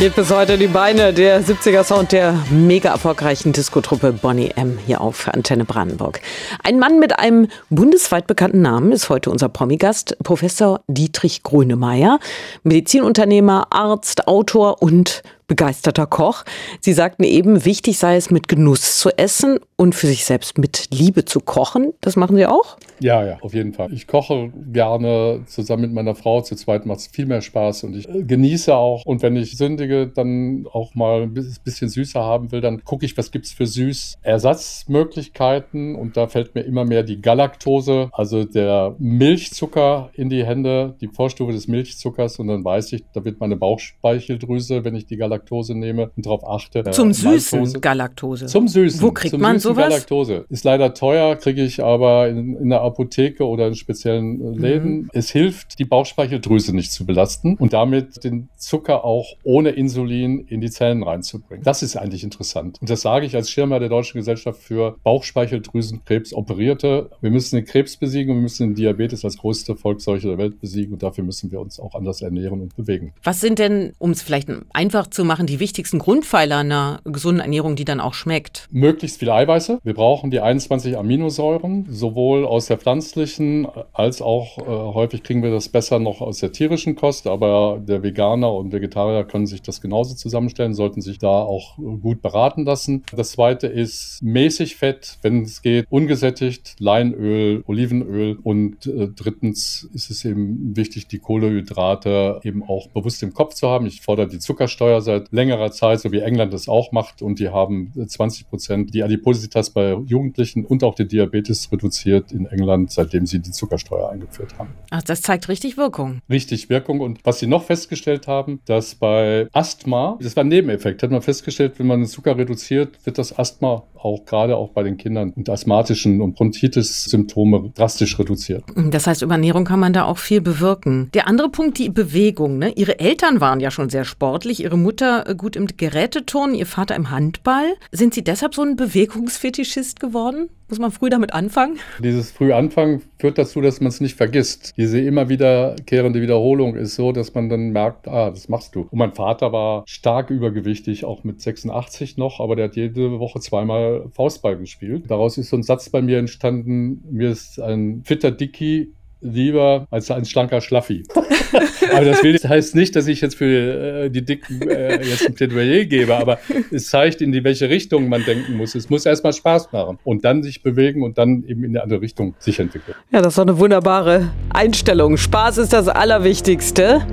Geht 0.02 0.16
bis 0.16 0.32
heute 0.32 0.58
die 0.58 0.66
Beine 0.66 1.14
der 1.14 1.44
70er-Sound 1.44 2.12
der 2.12 2.34
mega 2.50 2.90
erfolgreichen 2.90 3.54
Diskotruppe 3.54 4.12
Bonnie 4.12 4.50
M. 4.56 4.80
hier 4.88 5.00
auf 5.00 5.28
Antenne 5.28 5.64
Brandenburg. 5.64 6.22
Ein 6.64 6.80
Mann 6.80 6.98
mit 6.98 7.20
einem 7.20 7.50
bundesweit 7.70 8.26
bekannten 8.26 8.64
Namen 8.64 8.94
ist 8.94 9.10
heute 9.10 9.30
unser 9.30 9.48
Promigast, 9.48 10.18
Professor 10.24 10.82
Dietrich 10.88 11.44
Grönemeyer, 11.44 12.18
Medizinunternehmer, 12.64 13.68
Arzt, 13.70 14.28
Autor 14.28 14.82
und 14.82 15.22
begeisterter 15.52 16.08
Koch. 16.08 16.46
Sie 16.80 16.94
sagten 16.94 17.26
eben, 17.26 17.66
wichtig 17.66 17.98
sei 17.98 18.16
es, 18.16 18.32
mit 18.32 18.48
Genuss 18.48 19.00
zu 19.00 19.10
essen 19.18 19.60
und 19.76 19.96
für 19.96 20.08
sich 20.08 20.24
selbst 20.24 20.58
mit 20.58 20.88
Liebe 20.92 21.26
zu 21.26 21.42
kochen. 21.42 21.92
Das 22.00 22.16
machen 22.16 22.38
Sie 22.38 22.46
auch? 22.46 22.78
Ja, 23.02 23.26
ja, 23.26 23.38
auf 23.42 23.54
jeden 23.54 23.74
Fall. 23.74 23.92
Ich 23.92 24.08
koche 24.08 24.54
gerne 24.72 25.42
zusammen 25.48 25.82
mit 25.82 25.92
meiner 25.92 26.16
Frau. 26.16 26.40
Zu 26.42 26.56
zweit 26.56 26.86
macht 26.86 27.00
es 27.00 27.08
viel 27.08 27.26
mehr 27.26 27.42
Spaß 27.42 27.84
und 27.84 27.98
ich 27.98 28.08
äh, 28.08 28.24
genieße 28.24 28.74
auch. 28.74 29.06
Und 29.06 29.22
wenn 29.24 29.36
ich 29.36 29.58
sündige, 29.58 30.08
dann 30.08 30.68
auch 30.72 30.96
mal 30.96 31.24
ein 31.24 31.34
bisschen 31.34 31.90
süßer 31.90 32.22
haben 32.22 32.54
will, 32.54 32.62
dann 32.62 32.86
gucke 32.86 33.06
ich, 33.06 33.18
was 33.18 33.32
gibt 33.32 33.48
es 33.48 33.52
für 33.52 33.66
Süßersatzmöglichkeiten. 33.66 35.96
Und 35.96 36.16
da 36.16 36.28
fällt 36.28 36.56
mir 36.56 36.62
immer 36.62 36.86
mehr 36.86 37.04
die 37.04 37.22
Galaktose, 37.22 38.10
also 38.14 38.46
der 38.46 38.96
Milchzucker 39.00 40.12
in 40.14 40.30
die 40.30 40.46
Hände, 40.46 40.96
die 41.02 41.10
Vorstufe 41.10 41.52
des 41.52 41.68
Milchzuckers. 41.68 42.40
Und 42.40 42.48
dann 42.48 42.64
weiß 42.64 42.94
ich, 42.94 43.04
da 43.14 43.26
wird 43.26 43.42
meine 43.42 43.58
Bauchspeicheldrüse, 43.58 44.86
wenn 44.86 44.96
ich 44.96 45.08
die 45.08 45.18
Galaktose 45.18 45.41
Galaktose 45.42 45.76
nehme 45.76 46.12
und 46.16 46.26
darauf 46.26 46.44
achte. 46.48 46.84
Zum 46.92 47.10
äh, 47.10 47.14
süßen 47.14 47.60
Maltose. 47.60 47.80
Galaktose. 47.80 48.46
Zum 48.46 48.68
süßen. 48.68 49.02
Wo 49.02 49.12
kriegt 49.12 49.38
man 49.38 49.60
sowas? 49.60 49.90
Galaktose. 49.90 50.46
Ist 50.50 50.64
leider 50.64 50.94
teuer, 50.94 51.36
kriege 51.36 51.64
ich 51.64 51.84
aber 51.84 52.30
in, 52.30 52.56
in, 52.56 52.70
der 52.70 52.82
Apotheke 52.82 53.46
oder 53.46 53.68
in 53.68 53.76
speziellen 53.76 54.42
äh, 54.42 54.58
Läden. 54.58 54.92
Mhm. 54.94 55.10
Es 55.14 55.30
hilft, 55.32 55.80
die 55.80 55.86
Bauchspeicheldrüse 55.86 56.76
nicht 56.76 56.92
zu 56.92 57.06
belasten 57.06 57.56
und 57.56 57.74
damit 57.74 58.24
den 58.24 58.50
Zucker 58.58 59.04
auch 59.04 59.36
ohne 59.44 59.72
Insulin 59.72 60.46
in 60.48 60.62
die 60.62 60.70
Zellen 60.70 61.04
reinzubringen. 61.04 61.64
Das 61.64 61.84
ist 61.84 61.96
eigentlich 61.96 62.24
interessant. 62.24 62.78
Und 62.82 62.90
das 62.90 63.02
sage 63.02 63.26
ich 63.26 63.36
als 63.36 63.50
Schirmer 63.50 63.80
der 63.80 63.90
Deutschen 63.90 64.20
Gesellschaft 64.20 64.62
für 64.62 64.98
Bauchspeicheldrüsenkrebs 65.04 66.34
Operierte. 66.34 67.10
Wir 67.22 67.32
müssen 67.32 67.56
den 67.56 67.66
Krebs 67.66 67.98
besiegen 67.98 68.32
und 68.32 68.38
wir 68.38 68.44
müssen 68.44 68.70
den 68.70 68.76
Diabetes 68.76 69.26
als 69.26 69.38
größte 69.38 69.76
Volksseuche 69.76 70.28
der 70.28 70.38
Welt 70.38 70.60
besiegen 70.60 70.94
und 70.94 71.04
dafür 71.04 71.24
müssen 71.24 71.52
wir 71.52 71.60
uns 71.60 71.80
auch 71.80 71.96
anders 71.96 72.22
ernähren 72.22 72.62
und 72.62 72.76
bewegen. 72.76 73.14
Was 73.24 73.40
sind 73.40 73.60
denn, 73.60 73.94
um 73.98 74.12
es 74.12 74.22
vielleicht 74.22 74.50
einfach 74.74 75.08
zu 75.08 75.21
machen, 75.24 75.48
die 75.48 75.60
wichtigsten 75.60 76.00
Grundpfeiler 76.00 76.58
einer 76.58 77.00
gesunden 77.04 77.42
Ernährung, 77.42 77.76
die 77.76 77.86
dann 77.86 78.00
auch 78.00 78.14
schmeckt? 78.14 78.68
Möglichst 78.72 79.20
viele 79.20 79.34
Eiweiße. 79.34 79.80
Wir 79.84 79.94
brauchen 79.94 80.32
die 80.32 80.40
21 80.40 80.98
Aminosäuren, 80.98 81.88
sowohl 81.90 82.46
aus 82.46 82.68
der 82.68 82.78
pflanzlichen 82.78 83.68
als 83.94 84.22
auch 84.22 84.58
äh, 84.58 84.64
häufig 84.64 85.24
kriegen 85.24 85.44
wir 85.44 85.52
das 85.52 85.70
besser 85.70 86.00
noch 86.00 86.22
aus 86.22 86.40
der 86.40 86.52
tierischen 86.52 86.96
Kost, 86.96 87.28
aber 87.28 87.82
der 87.82 88.04
Veganer 88.04 88.54
und 88.54 88.72
Vegetarier 88.72 89.24
können 89.24 89.48
sich 89.48 89.62
das 89.62 89.82
genauso 89.82 90.16
zusammenstellen, 90.16 90.74
sollten 90.74 91.02
sich 91.02 91.18
da 91.18 91.28
auch 91.28 91.78
gut 91.78 92.22
beraten 92.22 92.66
lassen. 92.66 93.04
Das 93.16 93.32
zweite 93.32 93.68
ist 93.68 94.20
mäßig 94.22 94.76
Fett, 94.76 95.18
wenn 95.22 95.44
es 95.44 95.62
geht, 95.62 95.86
ungesättigt, 95.90 96.76
Leinöl, 96.80 97.64
Olivenöl 97.68 98.38
und 98.42 98.86
äh, 98.86 99.08
drittens 99.08 99.90
ist 99.94 100.10
es 100.10 100.26
eben 100.26 100.76
wichtig, 100.76 101.08
die 101.08 101.20
Kohlehydrate 101.20 102.40
eben 102.44 102.64
auch 102.64 102.88
bewusst 102.88 103.24
im 103.24 103.34
Kopf 103.34 103.54
zu 103.54 103.70
haben. 103.70 103.86
Ich 103.86 104.02
fordere 104.02 104.28
die 104.28 104.40
Zuckersteuer 104.40 105.02
seit 105.12 105.32
längerer 105.32 105.72
Zeit, 105.72 106.00
so 106.00 106.12
wie 106.12 106.20
England 106.20 106.54
es 106.54 106.68
auch 106.68 106.92
macht. 106.92 107.22
Und 107.22 107.40
die 107.40 107.50
haben 107.50 107.92
20 108.08 108.50
Prozent 108.50 108.94
die 108.94 109.04
Adipositas 109.04 109.70
bei 109.70 109.94
Jugendlichen 110.06 110.66
und 110.66 110.84
auch 110.84 110.96
den 110.96 111.08
Diabetes 111.08 111.72
reduziert 111.72 112.32
in 112.32 112.46
England, 112.46 112.92
seitdem 112.92 113.26
sie 113.26 113.40
die 113.40 113.52
Zuckersteuer 113.52 114.10
eingeführt 114.10 114.58
haben. 114.58 114.70
Ach, 114.90 115.04
das 115.04 115.22
zeigt 115.22 115.50
richtig 115.50 115.78
Wirkung. 115.78 116.22
Richtig 116.30 116.70
Wirkung. 116.70 117.02
Und 117.02 117.20
was 117.24 117.40
sie 117.40 117.48
noch 117.48 117.64
festgestellt 117.64 118.28
haben, 118.28 118.62
dass 118.66 118.96
bei 118.96 119.48
Asthma, 119.52 120.18
das 120.22 120.36
war 120.36 120.44
ein 120.44 120.48
Nebeneffekt, 120.50 121.04
hat 121.04 121.12
man 121.12 121.22
festgestellt, 121.22 121.74
wenn 121.78 121.88
man 121.88 122.00
den 122.00 122.08
Zucker 122.08 122.38
reduziert, 122.38 123.06
wird 123.06 123.18
das 123.18 123.38
Asthma 123.38 123.84
auch 124.04 124.26
gerade 124.26 124.56
auch 124.56 124.70
bei 124.70 124.84
den 124.84 124.98
Kindern 124.98 125.32
und 125.36 125.50
asthmatischen 125.50 126.22
und 126.22 126.36
Bronchitis-Symptome 126.36 127.72
drastisch 127.76 128.18
reduziert. 128.18 128.64
Das 128.76 129.08
heißt, 129.08 129.22
über 129.22 129.36
Ernährung 129.36 129.66
kann 129.66 129.80
man 129.80 129.94
da 129.94 130.06
auch 130.06 130.18
viel 130.18 130.42
bewirken. 130.42 131.10
Der 131.14 131.28
andere 131.28 131.50
Punkt, 131.50 131.78
die 131.78 131.90
Bewegung. 131.90 132.58
Ne? 132.58 132.72
Ihre 132.76 133.00
Eltern 133.00 133.42
waren 133.42 133.60
ja 133.60 133.72
schon 133.72 133.90
sehr 133.90 134.06
sportlich, 134.06 134.64
Ihre 134.64 134.78
Mutter 134.78 135.01
äh, 135.02 135.36
gut 135.36 135.56
im 135.56 135.68
Geräteturnen, 135.68 136.56
Ihr 136.56 136.66
Vater 136.66 136.96
im 136.96 137.12
Handball. 137.12 137.74
Sind 137.92 138.14
Sie 138.14 138.24
deshalb 138.24 138.56
so 138.56 138.62
ein 138.62 138.76
Bewegungsfetischist 138.76 140.00
geworden? 140.00 140.50
Muss 140.70 140.80
man 140.80 140.92
früh 140.92 141.10
damit 141.10 141.34
anfangen? 141.34 141.80
Dieses 142.00 142.32
früh 142.32 142.54
anfangen 142.54 143.02
führt 143.20 143.38
dazu, 143.38 143.60
dass 143.60 143.82
man 143.82 143.90
es 143.90 144.00
nicht 144.00 144.16
vergisst. 144.16 144.74
Diese 144.78 145.02
immer 145.02 145.28
wiederkehrende 145.28 146.22
Wiederholung 146.22 146.76
ist 146.76 146.96
so, 146.96 147.12
dass 147.12 147.34
man 147.34 147.50
dann 147.50 147.72
merkt, 147.72 148.08
ah, 148.08 148.30
das 148.30 148.48
machst 148.48 148.76
du. 148.76 148.88
Und 148.90 148.98
mein 148.98 149.12
Vater 149.12 149.52
war 149.52 149.84
stark 149.86 150.30
übergewichtig, 150.30 151.04
auch 151.04 151.26
mit 151.26 151.42
86 151.42 152.16
noch, 152.16 152.40
aber 152.40 152.56
der 152.56 152.66
hat 152.66 152.78
jede 152.78 153.20
Woche 153.20 153.42
zweimal 153.42 154.06
Faustball 154.14 154.58
gespielt. 154.58 155.06
Daraus 155.10 155.38
ist 155.38 155.50
so 155.50 155.58
ein 155.58 155.64
Satz 155.64 155.90
bei 155.90 156.02
mir 156.02 156.20
entstanden, 156.20 157.04
mir 157.12 157.32
ist 157.32 157.60
ein 157.60 158.04
fitter 158.06 158.32
Dicky 158.32 158.94
lieber 159.22 159.88
als 159.92 160.12
ein 160.12 160.26
schlanker 160.26 160.62
Schlaffi. 160.62 161.04
aber 161.94 162.06
das, 162.06 162.24
will, 162.24 162.38
heißt 162.38 162.76
nicht, 162.76 162.96
dass 162.96 163.08
ich 163.08 163.22
jetzt 163.22 163.36
für 163.36 164.06
äh, 164.06 164.10
die 164.10 164.24
Dicken 164.24 164.62
äh, 164.68 165.04
jetzt 165.04 165.26
ein 165.26 165.34
Plädoyer 165.34 165.86
gebe, 165.86 166.16
aber 166.16 166.40
es 166.72 166.88
zeigt, 166.88 167.22
in 167.22 167.32
die 167.32 167.44
welche 167.44 167.70
Richtung 167.70 168.10
man 168.10 168.24
denken 168.26 168.58
muss. 168.58 168.76
Es 168.76 168.90
muss 168.90 169.06
erstmal 169.06 169.34
Spaß 169.34 169.72
machen 169.72 170.00
und 170.04 170.26
dann 170.26 170.44
sich 170.44 170.64
bewegen 170.64 171.04
und 171.04 171.18
dann 171.18 171.44
eben 171.46 171.64
in 171.64 171.72
eine 171.72 171.84
andere 171.84 172.02
Richtung 172.02 172.36
sich 172.40 172.60
entwickeln. 172.60 172.96
Ja, 173.12 173.22
das 173.22 173.34
ist 173.34 173.38
doch 173.38 173.44
eine 173.44 173.58
wunderbare 173.58 174.32
Einstellung. 174.50 175.18
Spaß 175.18 175.60
ist 175.60 175.74
das 175.74 175.88
Allerwichtigste. 175.88 177.06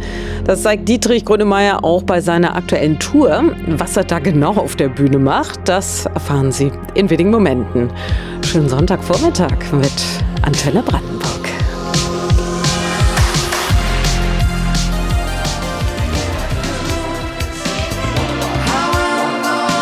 Das 0.45 0.62
zeigt 0.62 0.88
Dietrich 0.88 1.25
Grönemeyer 1.25 1.85
auch 1.85 2.03
bei 2.03 2.21
seiner 2.21 2.57
aktuellen 2.57 2.99
Tour. 2.99 3.55
Was 3.67 3.97
er 3.97 4.05
da 4.05 4.19
genau 4.19 4.55
auf 4.55 4.77
der 4.77 4.88
Bühne 4.88 5.19
macht, 5.19 5.69
das 5.69 6.07
erfahren 6.07 6.53
Sie 6.53 6.71
in 6.95 7.11
wenigen 7.11 7.31
Momenten. 7.31 7.91
Schönen 8.45 8.69
Sonntagvormittag 8.69 9.73
mit 9.73 9.93
Antenne 10.43 10.83
Brandenburg. 10.83 11.38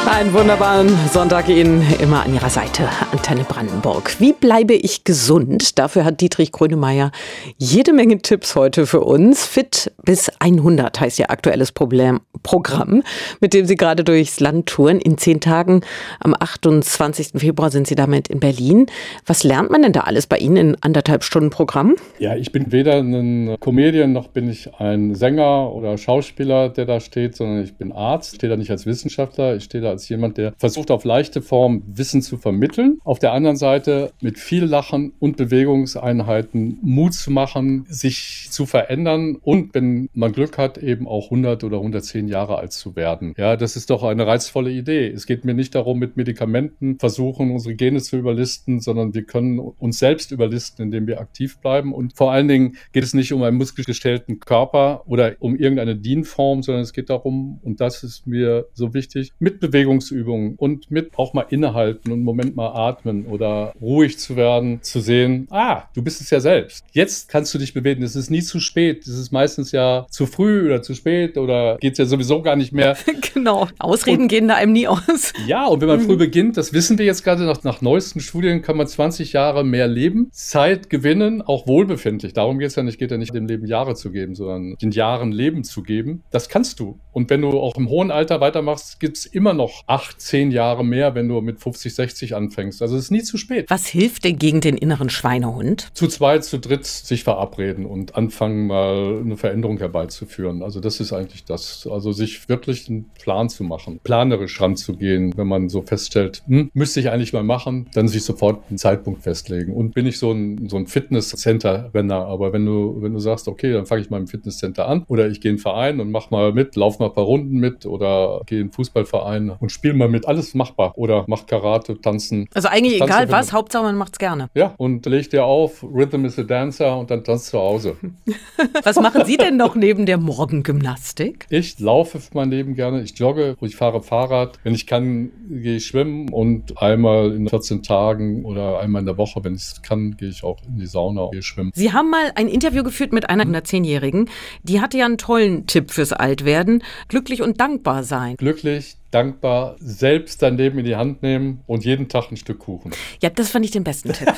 Einen 0.09 0.33
wunderbaren 0.33 0.89
Sonntag 1.13 1.49
Ihnen 1.49 1.85
immer 2.01 2.25
an 2.25 2.33
Ihrer 2.33 2.49
Seite, 2.49 2.89
Antenne 3.11 3.43
Brandenburg. 3.43 4.21
Wie 4.21 4.33
bleibe 4.33 4.73
ich 4.73 5.03
gesund? 5.03 5.81
Dafür 5.81 6.05
hat 6.05 6.21
Dietrich 6.21 6.53
Grönemeyer 6.53 7.11
jede 7.59 7.93
Menge 7.93 8.19
Tipps 8.19 8.55
heute 8.55 8.87
für 8.87 9.01
uns. 9.01 9.45
Fit 9.45 9.93
bis 10.05 10.31
100 10.39 11.01
heißt 11.01 11.19
Ihr 11.19 11.31
aktuelles 11.31 11.73
Problem, 11.73 12.21
Programm, 12.45 13.03
mit 13.41 13.53
dem 13.53 13.67
Sie 13.67 13.75
gerade 13.75 14.05
durchs 14.05 14.39
Land 14.39 14.67
touren. 14.67 15.01
In 15.01 15.19
zehn 15.19 15.41
Tagen 15.41 15.81
am 16.21 16.35
28. 16.39 17.33
Februar 17.35 17.71
sind 17.71 17.89
Sie 17.89 17.97
damit 17.97 18.29
in 18.29 18.39
Berlin. 18.39 18.87
Was 19.27 19.43
lernt 19.43 19.71
man 19.71 19.83
denn 19.83 19.93
da 19.93 20.03
alles 20.03 20.29
bei 20.29 20.39
Ihnen 20.39 20.57
in 20.57 20.77
anderthalb 20.83 21.25
Stunden 21.25 21.51
Programm? 21.51 21.97
Ja, 22.21 22.37
ich 22.37 22.53
bin 22.53 22.71
weder 22.71 23.01
ein 23.01 23.57
Comedian 23.59 24.13
noch 24.13 24.29
bin 24.29 24.49
ich 24.49 24.73
ein 24.79 25.17
Sänger 25.17 25.73
oder 25.73 25.99
Schauspieler, 25.99 26.69
der 26.69 26.87
da 26.87 27.01
steht, 27.01 27.37
sondern 27.37 27.65
ich 27.65 27.75
bin 27.75 27.91
Arzt. 27.91 28.35
Ich 28.35 28.37
stehe 28.37 28.51
da 28.51 28.57
nicht 28.57 28.71
als 28.71 28.87
Wissenschaftler, 28.87 29.57
ich 29.57 29.65
stehe 29.65 29.83
da 29.83 29.96
als 29.97 30.09
jemand, 30.09 30.37
der 30.37 30.55
versucht 30.59 30.91
auf 30.91 31.05
leichte 31.05 31.41
Form 31.41 31.83
Wissen 31.87 32.21
zu 32.21 32.37
vermitteln. 32.37 32.99
Auf 33.05 33.19
der 33.19 33.33
anderen 33.33 33.57
Seite 33.57 34.13
mit 34.21 34.39
viel 34.39 34.65
Lachen 34.65 35.15
und 35.19 35.37
Bewegungseinheiten 35.39 36.79
Mut 36.83 37.15
zu 37.15 37.31
machen, 37.31 37.87
sich 37.89 38.49
zu 38.51 38.67
verändern 38.67 39.37
und 39.41 39.75
wenn 39.75 40.09
man 40.13 40.33
Glück 40.33 40.59
hat, 40.59 40.79
eben 40.79 41.09
auch 41.09 41.25
100 41.25 41.65
oder 41.65 41.79
110 41.79 42.29
Jahre 42.29 42.59
alt 42.59 42.73
zu 42.73 42.95
werden. 42.95 43.35
Ja, 43.39 43.57
das 43.57 43.77
ist 43.77 43.91
doch 43.91 44.03
eine 44.03 44.27
reizvolle 44.27 44.71
Idee. 44.71 45.09
Es 45.09 45.27
geht 45.27 45.45
mir 45.45 45.55
nicht 45.55 45.75
darum, 45.75 45.99
mit 45.99 46.17
Medikamenten 46.17 46.99
versuchen, 46.99 47.51
unsere 47.51 47.75
Gene 47.75 48.01
zu 48.03 48.17
überlisten, 48.17 48.81
sondern 48.81 49.15
wir 49.15 49.25
können 49.25 49.59
uns 49.59 49.99
selbst 49.99 50.31
überlisten, 50.31 50.85
indem 50.85 51.07
wir 51.07 51.21
aktiv 51.21 51.59
bleiben. 51.59 51.95
Und 51.95 52.17
vor 52.17 52.33
allen 52.33 52.49
Dingen 52.49 52.77
geht 52.93 53.05
es 53.05 53.15
nicht 53.15 53.33
um 53.33 53.43
einen 53.43 53.57
muskelgestellten 53.57 54.41
Körper 54.41 55.03
oder 55.07 55.37
um 55.41 55.57
irgendeine 55.57 55.97
DIN-Form, 55.97 56.63
sondern 56.63 56.83
es 56.83 56.93
geht 56.93 57.11
darum, 57.11 57.61
und 57.63 57.81
das 57.81 58.03
ist 58.03 58.27
mir 58.27 58.67
so 58.75 58.95
wichtig, 58.95 59.33
mit 59.39 59.61
Bewegungsübungen 59.87 60.55
und 60.57 60.91
mit 60.91 61.17
auch 61.17 61.33
mal 61.33 61.47
innehalten 61.49 62.11
und 62.11 62.19
einen 62.19 62.25
Moment 62.25 62.57
mal 62.57 62.69
atmen 62.69 63.27
oder 63.27 63.73
ruhig 63.81 64.19
zu 64.19 64.37
werden, 64.37 64.83
zu 64.83 65.01
sehen, 65.01 65.47
ah, 65.51 65.85
du 65.95 66.03
bist 66.03 66.21
es 66.21 66.31
ja 66.31 66.41
selbst. 66.41 66.85
Jetzt 66.93 67.29
kannst 67.29 67.55
du 67.55 67.59
dich 67.59 67.73
bewegen. 67.73 68.03
Es 68.03 68.17
ist 68.17 68.31
nie 68.31 68.43
zu 68.43 68.61
spät. 68.61 69.07
Es 69.07 69.17
ist 69.17 69.33
meistens 69.33 69.73
ja 69.73 70.07
zu 70.11 70.27
früh 70.27 70.67
oder 70.67 70.83
zu 70.83 70.95
spät 70.95 71.39
oder 71.39 71.77
geht 71.79 71.93
es 71.93 71.99
ja 71.99 72.07
sowieso 72.07 72.43
gar 72.43 72.57
nicht 72.57 72.73
mehr. 72.73 72.97
genau. 73.35 73.69
Ausreden 73.79 74.23
und, 74.23 74.29
gehen 74.29 74.49
da 74.49 74.55
einem 74.55 74.73
nie 74.73 74.89
aus. 74.89 75.33
Ja, 75.47 75.67
und 75.67 75.81
wenn 75.81 75.89
man 75.89 76.01
mhm. 76.01 76.07
früh 76.07 76.17
beginnt, 76.17 76.57
das 76.57 76.73
wissen 76.73 76.99
wir 76.99 77.05
jetzt 77.05 77.23
gerade 77.23 77.45
nach, 77.45 77.63
nach 77.63 77.81
neuesten 77.81 78.21
Studien, 78.21 78.63
kann 78.63 78.77
man 78.77 78.87
20 78.87 79.33
Jahre 79.33 79.65
mehr 79.65 79.87
leben, 79.87 80.29
Zeit 80.33 80.91
gewinnen, 80.91 81.43
auch 81.43 81.67
wohlbefindlich. 81.67 82.33
Darum 82.33 82.59
geht 82.59 82.69
es 82.69 82.77
ja 82.77 82.83
nicht, 82.83 82.99
geht 82.99 83.11
ja 83.11 83.19
nicht 83.19 83.35
dem 83.35 83.47
Leben 83.47 83.67
Jahre 83.67 83.95
zu 83.95 84.11
geben, 84.11 84.35
sondern 84.35 84.77
den 84.81 84.91
Jahren 84.91 85.33
Leben 85.33 85.65
zu 85.65 85.83
geben. 85.83 86.25
Das 86.31 86.49
kannst 86.49 86.81
du. 86.81 86.99
Und 87.13 87.31
wenn 87.31 87.43
du 87.43 87.51
auch 87.51 87.77
im 87.77 87.89
hohen 87.89 88.11
Alter 88.11 88.41
weitermachst, 88.41 89.01
gibt 89.01 89.17
es 89.17 89.27
immer 89.27 89.55
noch 89.55 89.76
acht, 89.87 90.21
zehn 90.21 90.51
Jahre 90.51 90.85
mehr, 90.85 91.15
wenn 91.15 91.29
du 91.29 91.41
mit 91.41 91.61
50, 91.61 91.95
60 91.95 92.35
anfängst. 92.35 92.83
Also 92.83 92.97
es 92.97 93.05
ist 93.05 93.11
nie 93.11 93.23
zu 93.23 93.39
spät. 93.39 93.67
Was 93.69 93.87
hilft 93.87 94.25
denn 94.25 94.39
gegen 94.39 94.61
den 94.61 94.77
inneren 94.77 95.11
Schweinehund? 95.11 95.89
Zu 95.95 96.09
zweit, 96.09 96.45
zu 96.45 96.59
dritt 96.59 96.87
sich 96.87 97.25
verabreden 97.25 97.87
und 97.87 98.17
anfangen, 98.17 98.67
mal 98.67 99.21
eine 99.21 99.37
Veränderung 99.37 99.79
herbeizuführen. 99.79 100.63
Also 100.63 100.81
das 100.81 101.01
ist 101.01 101.13
eigentlich 101.13 101.45
das. 101.45 101.89
Also 101.91 102.13
sich 102.13 102.49
wirklich 102.49 102.89
einen 102.89 103.11
Plan 103.19 103.49
zu 103.49 103.65
machen, 103.65 104.01
planerisch 104.03 104.61
ranzugehen, 104.61 105.37
wenn 105.37 105.47
man 105.47 105.69
so 105.69 105.83
feststellt, 105.83 106.43
hm, 106.47 106.71
müsste 106.75 107.01
ich 107.01 107.11
eigentlich 107.11 107.33
mal 107.33 107.43
machen, 107.43 107.89
dann 107.95 108.09
sich 108.09 108.25
sofort 108.25 108.63
einen 108.69 108.79
Zeitpunkt 108.79 109.23
festlegen. 109.23 109.73
Und 109.73 109.95
bin 109.95 110.07
ich 110.07 110.19
so 110.19 110.33
ein, 110.33 110.69
so 110.69 110.77
ein 110.77 110.87
Fitnesscenter-Renner, 110.87 112.27
aber 112.27 112.53
wenn 112.53 112.65
du, 112.65 112.97
wenn 113.01 113.13
du 113.13 113.19
sagst, 113.19 113.49
okay, 113.49 113.73
dann 113.73 113.87
fange 113.87 114.03
ich 114.03 114.11
mal 114.11 114.19
im 114.19 114.27
Fitnesscenter 114.27 114.89
an 114.89 115.05
oder 115.09 115.29
ich 115.29 115.41
gehe 115.41 115.51
in 115.51 115.57
einen 115.57 115.63
Verein 115.63 116.01
und 116.01 116.11
mach 116.11 116.31
mal 116.31 116.53
mit, 116.53 116.77
lauf 116.77 116.99
mal 116.99 117.07
ein 117.07 117.15
paar 117.15 117.25
Runden 117.25 117.59
mit 117.59 117.87
oder 117.87 118.43
gehe 118.47 118.59
in 118.59 118.65
einen 118.65 118.73
Fußballverein 118.73 119.51
und 119.67 119.73
spiele 119.73 119.95
mal 119.95 120.09
mit, 120.09 120.29
alles 120.29 120.55
machbar. 120.55 120.97
Oder 120.97 121.25
mach 121.27 121.47
Karate, 121.47 122.01
tanzen. 122.01 122.49
Also 122.55 122.69
eigentlich 122.69 123.01
tanze 123.01 123.15
egal 123.15 123.33
was, 123.33 123.53
Hauptsache 123.53 123.83
man 123.83 123.97
macht's 123.97 124.19
gerne. 124.19 124.49
Ja, 124.55 124.75
und 124.77 125.05
leg 125.07 125.29
dir 125.29 125.45
auf, 125.45 125.83
Rhythm 125.83 126.25
is 126.25 126.39
a 126.39 126.45
Dancer 126.45 126.97
und 126.97 127.11
dann 127.11 127.25
tanzt 127.25 127.47
zu 127.47 127.59
Hause. 127.59 127.97
was 128.85 128.95
machen 129.01 129.25
Sie 129.25 129.37
denn 129.37 129.57
noch 129.57 129.75
neben 129.75 130.07
der 130.07 130.19
Morgengymnastik? 130.19 131.47
Ich 131.51 131.81
laufe 131.81 132.21
für 132.21 132.31
mein 132.35 132.49
Leben 132.53 132.77
gerne, 132.77 133.03
ich 133.03 133.19
jogge, 133.19 133.57
ich 133.61 133.75
fahre 133.75 134.03
Fahrrad. 134.03 134.61
Wenn 134.63 134.73
ich 134.73 134.87
kann, 134.87 135.33
gehe 135.51 135.79
ich 135.79 135.87
schwimmen 135.87 136.29
und 136.29 136.81
einmal 136.81 137.33
in 137.33 137.49
14 137.49 137.83
Tagen 137.83 138.45
oder 138.45 138.79
einmal 138.79 139.01
in 139.01 139.07
der 139.07 139.19
Woche, 139.19 139.43
wenn 139.43 139.57
ich 139.57 139.63
es 139.63 139.83
kann, 139.83 140.17
gehe 140.17 140.29
ich 140.29 140.45
auch 140.45 140.59
in 140.69 140.79
die 140.79 140.87
Sauna 140.87 141.23
und 141.23 141.33
gehe 141.33 141.43
schwimmen. 141.43 141.73
Sie 141.75 141.93
haben 141.93 142.09
mal 142.09 142.31
ein 142.37 142.47
Interview 142.47 142.85
geführt 142.85 143.13
mit 143.13 143.29
einer 143.29 143.45
110-Jährigen. 143.45 144.31
Die 144.63 144.81
hatte 144.81 144.97
ja 144.99 145.07
einen 145.07 145.19
tollen 145.19 145.67
Tipp 145.67 145.91
fürs 145.91 146.13
Altwerden. 146.13 146.85
Glücklich 147.09 147.43
und 147.43 147.61
dankbar 147.61 148.05
sein. 148.05 148.37
Glücklich, 148.37 148.97
dankbar, 149.11 149.77
selbst 149.79 150.43
dein 150.43 150.57
Leben 150.57 150.79
in 150.79 150.85
die 150.85 150.97
Hand 150.97 151.23
nehmen 151.23 151.61
und 151.67 151.85
jeden 151.85 152.09
Tag 152.09 152.31
ein 152.31 152.37
Stück 152.37 152.59
Kuchen. 152.61 152.93
Ja, 153.21 153.31
das 153.31 153.51
fand 153.51 153.65
ich 153.65 153.71
den 153.71 153.85
besten 153.85 154.13
Tipp. 154.13 154.33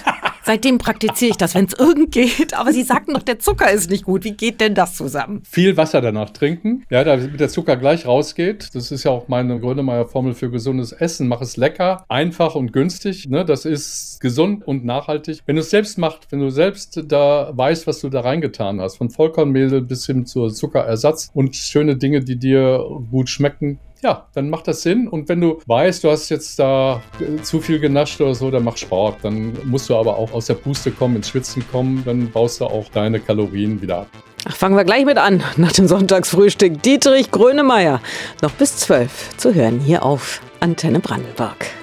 Seitdem 0.48 0.78
praktiziere 0.78 1.32
ich 1.32 1.36
das, 1.36 1.54
wenn 1.54 1.66
es 1.66 1.74
irgend 1.74 2.10
geht. 2.10 2.54
Aber 2.54 2.72
Sie 2.72 2.82
sagten 2.82 3.12
doch, 3.12 3.22
der 3.22 3.38
Zucker 3.38 3.70
ist 3.70 3.90
nicht 3.90 4.04
gut. 4.04 4.24
Wie 4.24 4.32
geht 4.32 4.62
denn 4.62 4.74
das 4.74 4.94
zusammen? 4.94 5.42
Viel 5.44 5.76
Wasser 5.76 6.00
danach 6.00 6.30
trinken. 6.30 6.86
Ja, 6.88 7.04
damit 7.04 7.38
der 7.38 7.50
Zucker 7.50 7.76
gleich 7.76 8.06
rausgeht. 8.06 8.70
Das 8.72 8.90
ist 8.90 9.04
ja 9.04 9.10
auch 9.10 9.28
meine 9.28 9.60
Grönemeyer-Formel 9.60 10.32
für 10.32 10.50
gesundes 10.50 10.92
Essen. 10.92 11.28
Mach 11.28 11.42
es 11.42 11.58
lecker, 11.58 12.06
einfach 12.08 12.54
und 12.54 12.72
günstig. 12.72 13.28
Ne? 13.28 13.44
Das 13.44 13.66
ist 13.66 14.20
gesund 14.20 14.66
und 14.66 14.86
nachhaltig. 14.86 15.40
Wenn 15.44 15.56
du 15.56 15.60
es 15.60 15.68
selbst 15.68 15.98
machst, 15.98 16.30
wenn 16.30 16.40
du 16.40 16.48
selbst 16.48 16.98
da 17.06 17.50
weißt, 17.52 17.86
was 17.86 18.00
du 18.00 18.08
da 18.08 18.20
reingetan 18.20 18.80
hast, 18.80 18.96
von 18.96 19.10
Vollkornmehl 19.10 19.82
bis 19.82 20.06
hin 20.06 20.24
zu 20.24 20.48
Zuckerersatz 20.48 21.30
und 21.34 21.56
schöne 21.56 21.96
Dinge, 21.96 22.20
die 22.20 22.36
dir 22.36 22.82
gut 23.10 23.28
schmecken, 23.28 23.78
ja, 24.02 24.26
dann 24.34 24.50
macht 24.50 24.68
das 24.68 24.82
Sinn. 24.82 25.08
Und 25.08 25.28
wenn 25.28 25.40
du 25.40 25.60
weißt, 25.66 26.04
du 26.04 26.10
hast 26.10 26.28
jetzt 26.28 26.58
da 26.58 27.02
zu 27.42 27.60
viel 27.60 27.78
genascht 27.78 28.20
oder 28.20 28.34
so, 28.34 28.50
dann 28.50 28.64
mach 28.64 28.76
Sport. 28.76 29.18
Dann 29.22 29.56
musst 29.64 29.88
du 29.88 29.96
aber 29.96 30.16
auch 30.16 30.32
aus 30.32 30.46
der 30.46 30.54
Puste 30.54 30.90
kommen, 30.90 31.16
ins 31.16 31.28
Schwitzen 31.28 31.64
kommen. 31.70 32.02
Dann 32.04 32.30
baust 32.30 32.60
du 32.60 32.66
auch 32.66 32.88
deine 32.90 33.20
Kalorien 33.20 33.80
wieder 33.80 34.00
ab. 34.00 34.08
Ach, 34.48 34.56
fangen 34.56 34.76
wir 34.76 34.84
gleich 34.84 35.04
mit 35.04 35.18
an. 35.18 35.42
Nach 35.56 35.72
dem 35.72 35.88
Sonntagsfrühstück 35.88 36.82
Dietrich 36.82 37.30
Grönemeyer. 37.30 38.00
Noch 38.40 38.52
bis 38.52 38.76
zwölf 38.76 39.36
zu 39.36 39.54
hören 39.54 39.80
hier 39.80 40.04
auf 40.04 40.40
Antenne 40.60 41.00
Brandenburg. 41.00 41.77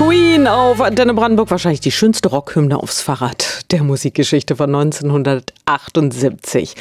Queen 0.00 0.46
auf 0.46 0.80
Antenne 0.80 1.12
Brandenburg, 1.12 1.50
wahrscheinlich 1.50 1.80
die 1.80 1.90
schönste 1.90 2.30
Rockhymne 2.30 2.78
aufs 2.78 3.02
Fahrrad 3.02 3.70
der 3.70 3.82
Musikgeschichte 3.82 4.56
von 4.56 4.74
1978. 4.74 6.74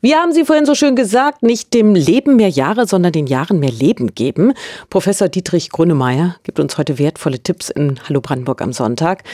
Wir 0.00 0.18
haben 0.18 0.32
Sie 0.32 0.44
vorhin 0.44 0.66
so 0.66 0.76
schön 0.76 0.94
gesagt, 0.94 1.42
nicht 1.42 1.74
dem 1.74 1.96
Leben 1.96 2.36
mehr 2.36 2.48
Jahre, 2.48 2.86
sondern 2.86 3.10
den 3.10 3.26
Jahren 3.26 3.58
mehr 3.58 3.72
Leben 3.72 4.14
geben. 4.14 4.52
Professor 4.88 5.28
Dietrich 5.28 5.70
Grünemeyer 5.70 6.36
gibt 6.44 6.60
uns 6.60 6.78
heute 6.78 7.00
wertvolle 7.00 7.40
Tipps 7.40 7.70
in 7.70 7.98
Hallo 8.08 8.20
Brandenburg 8.20 8.62
am 8.62 8.72
Sonntag, 8.72 9.24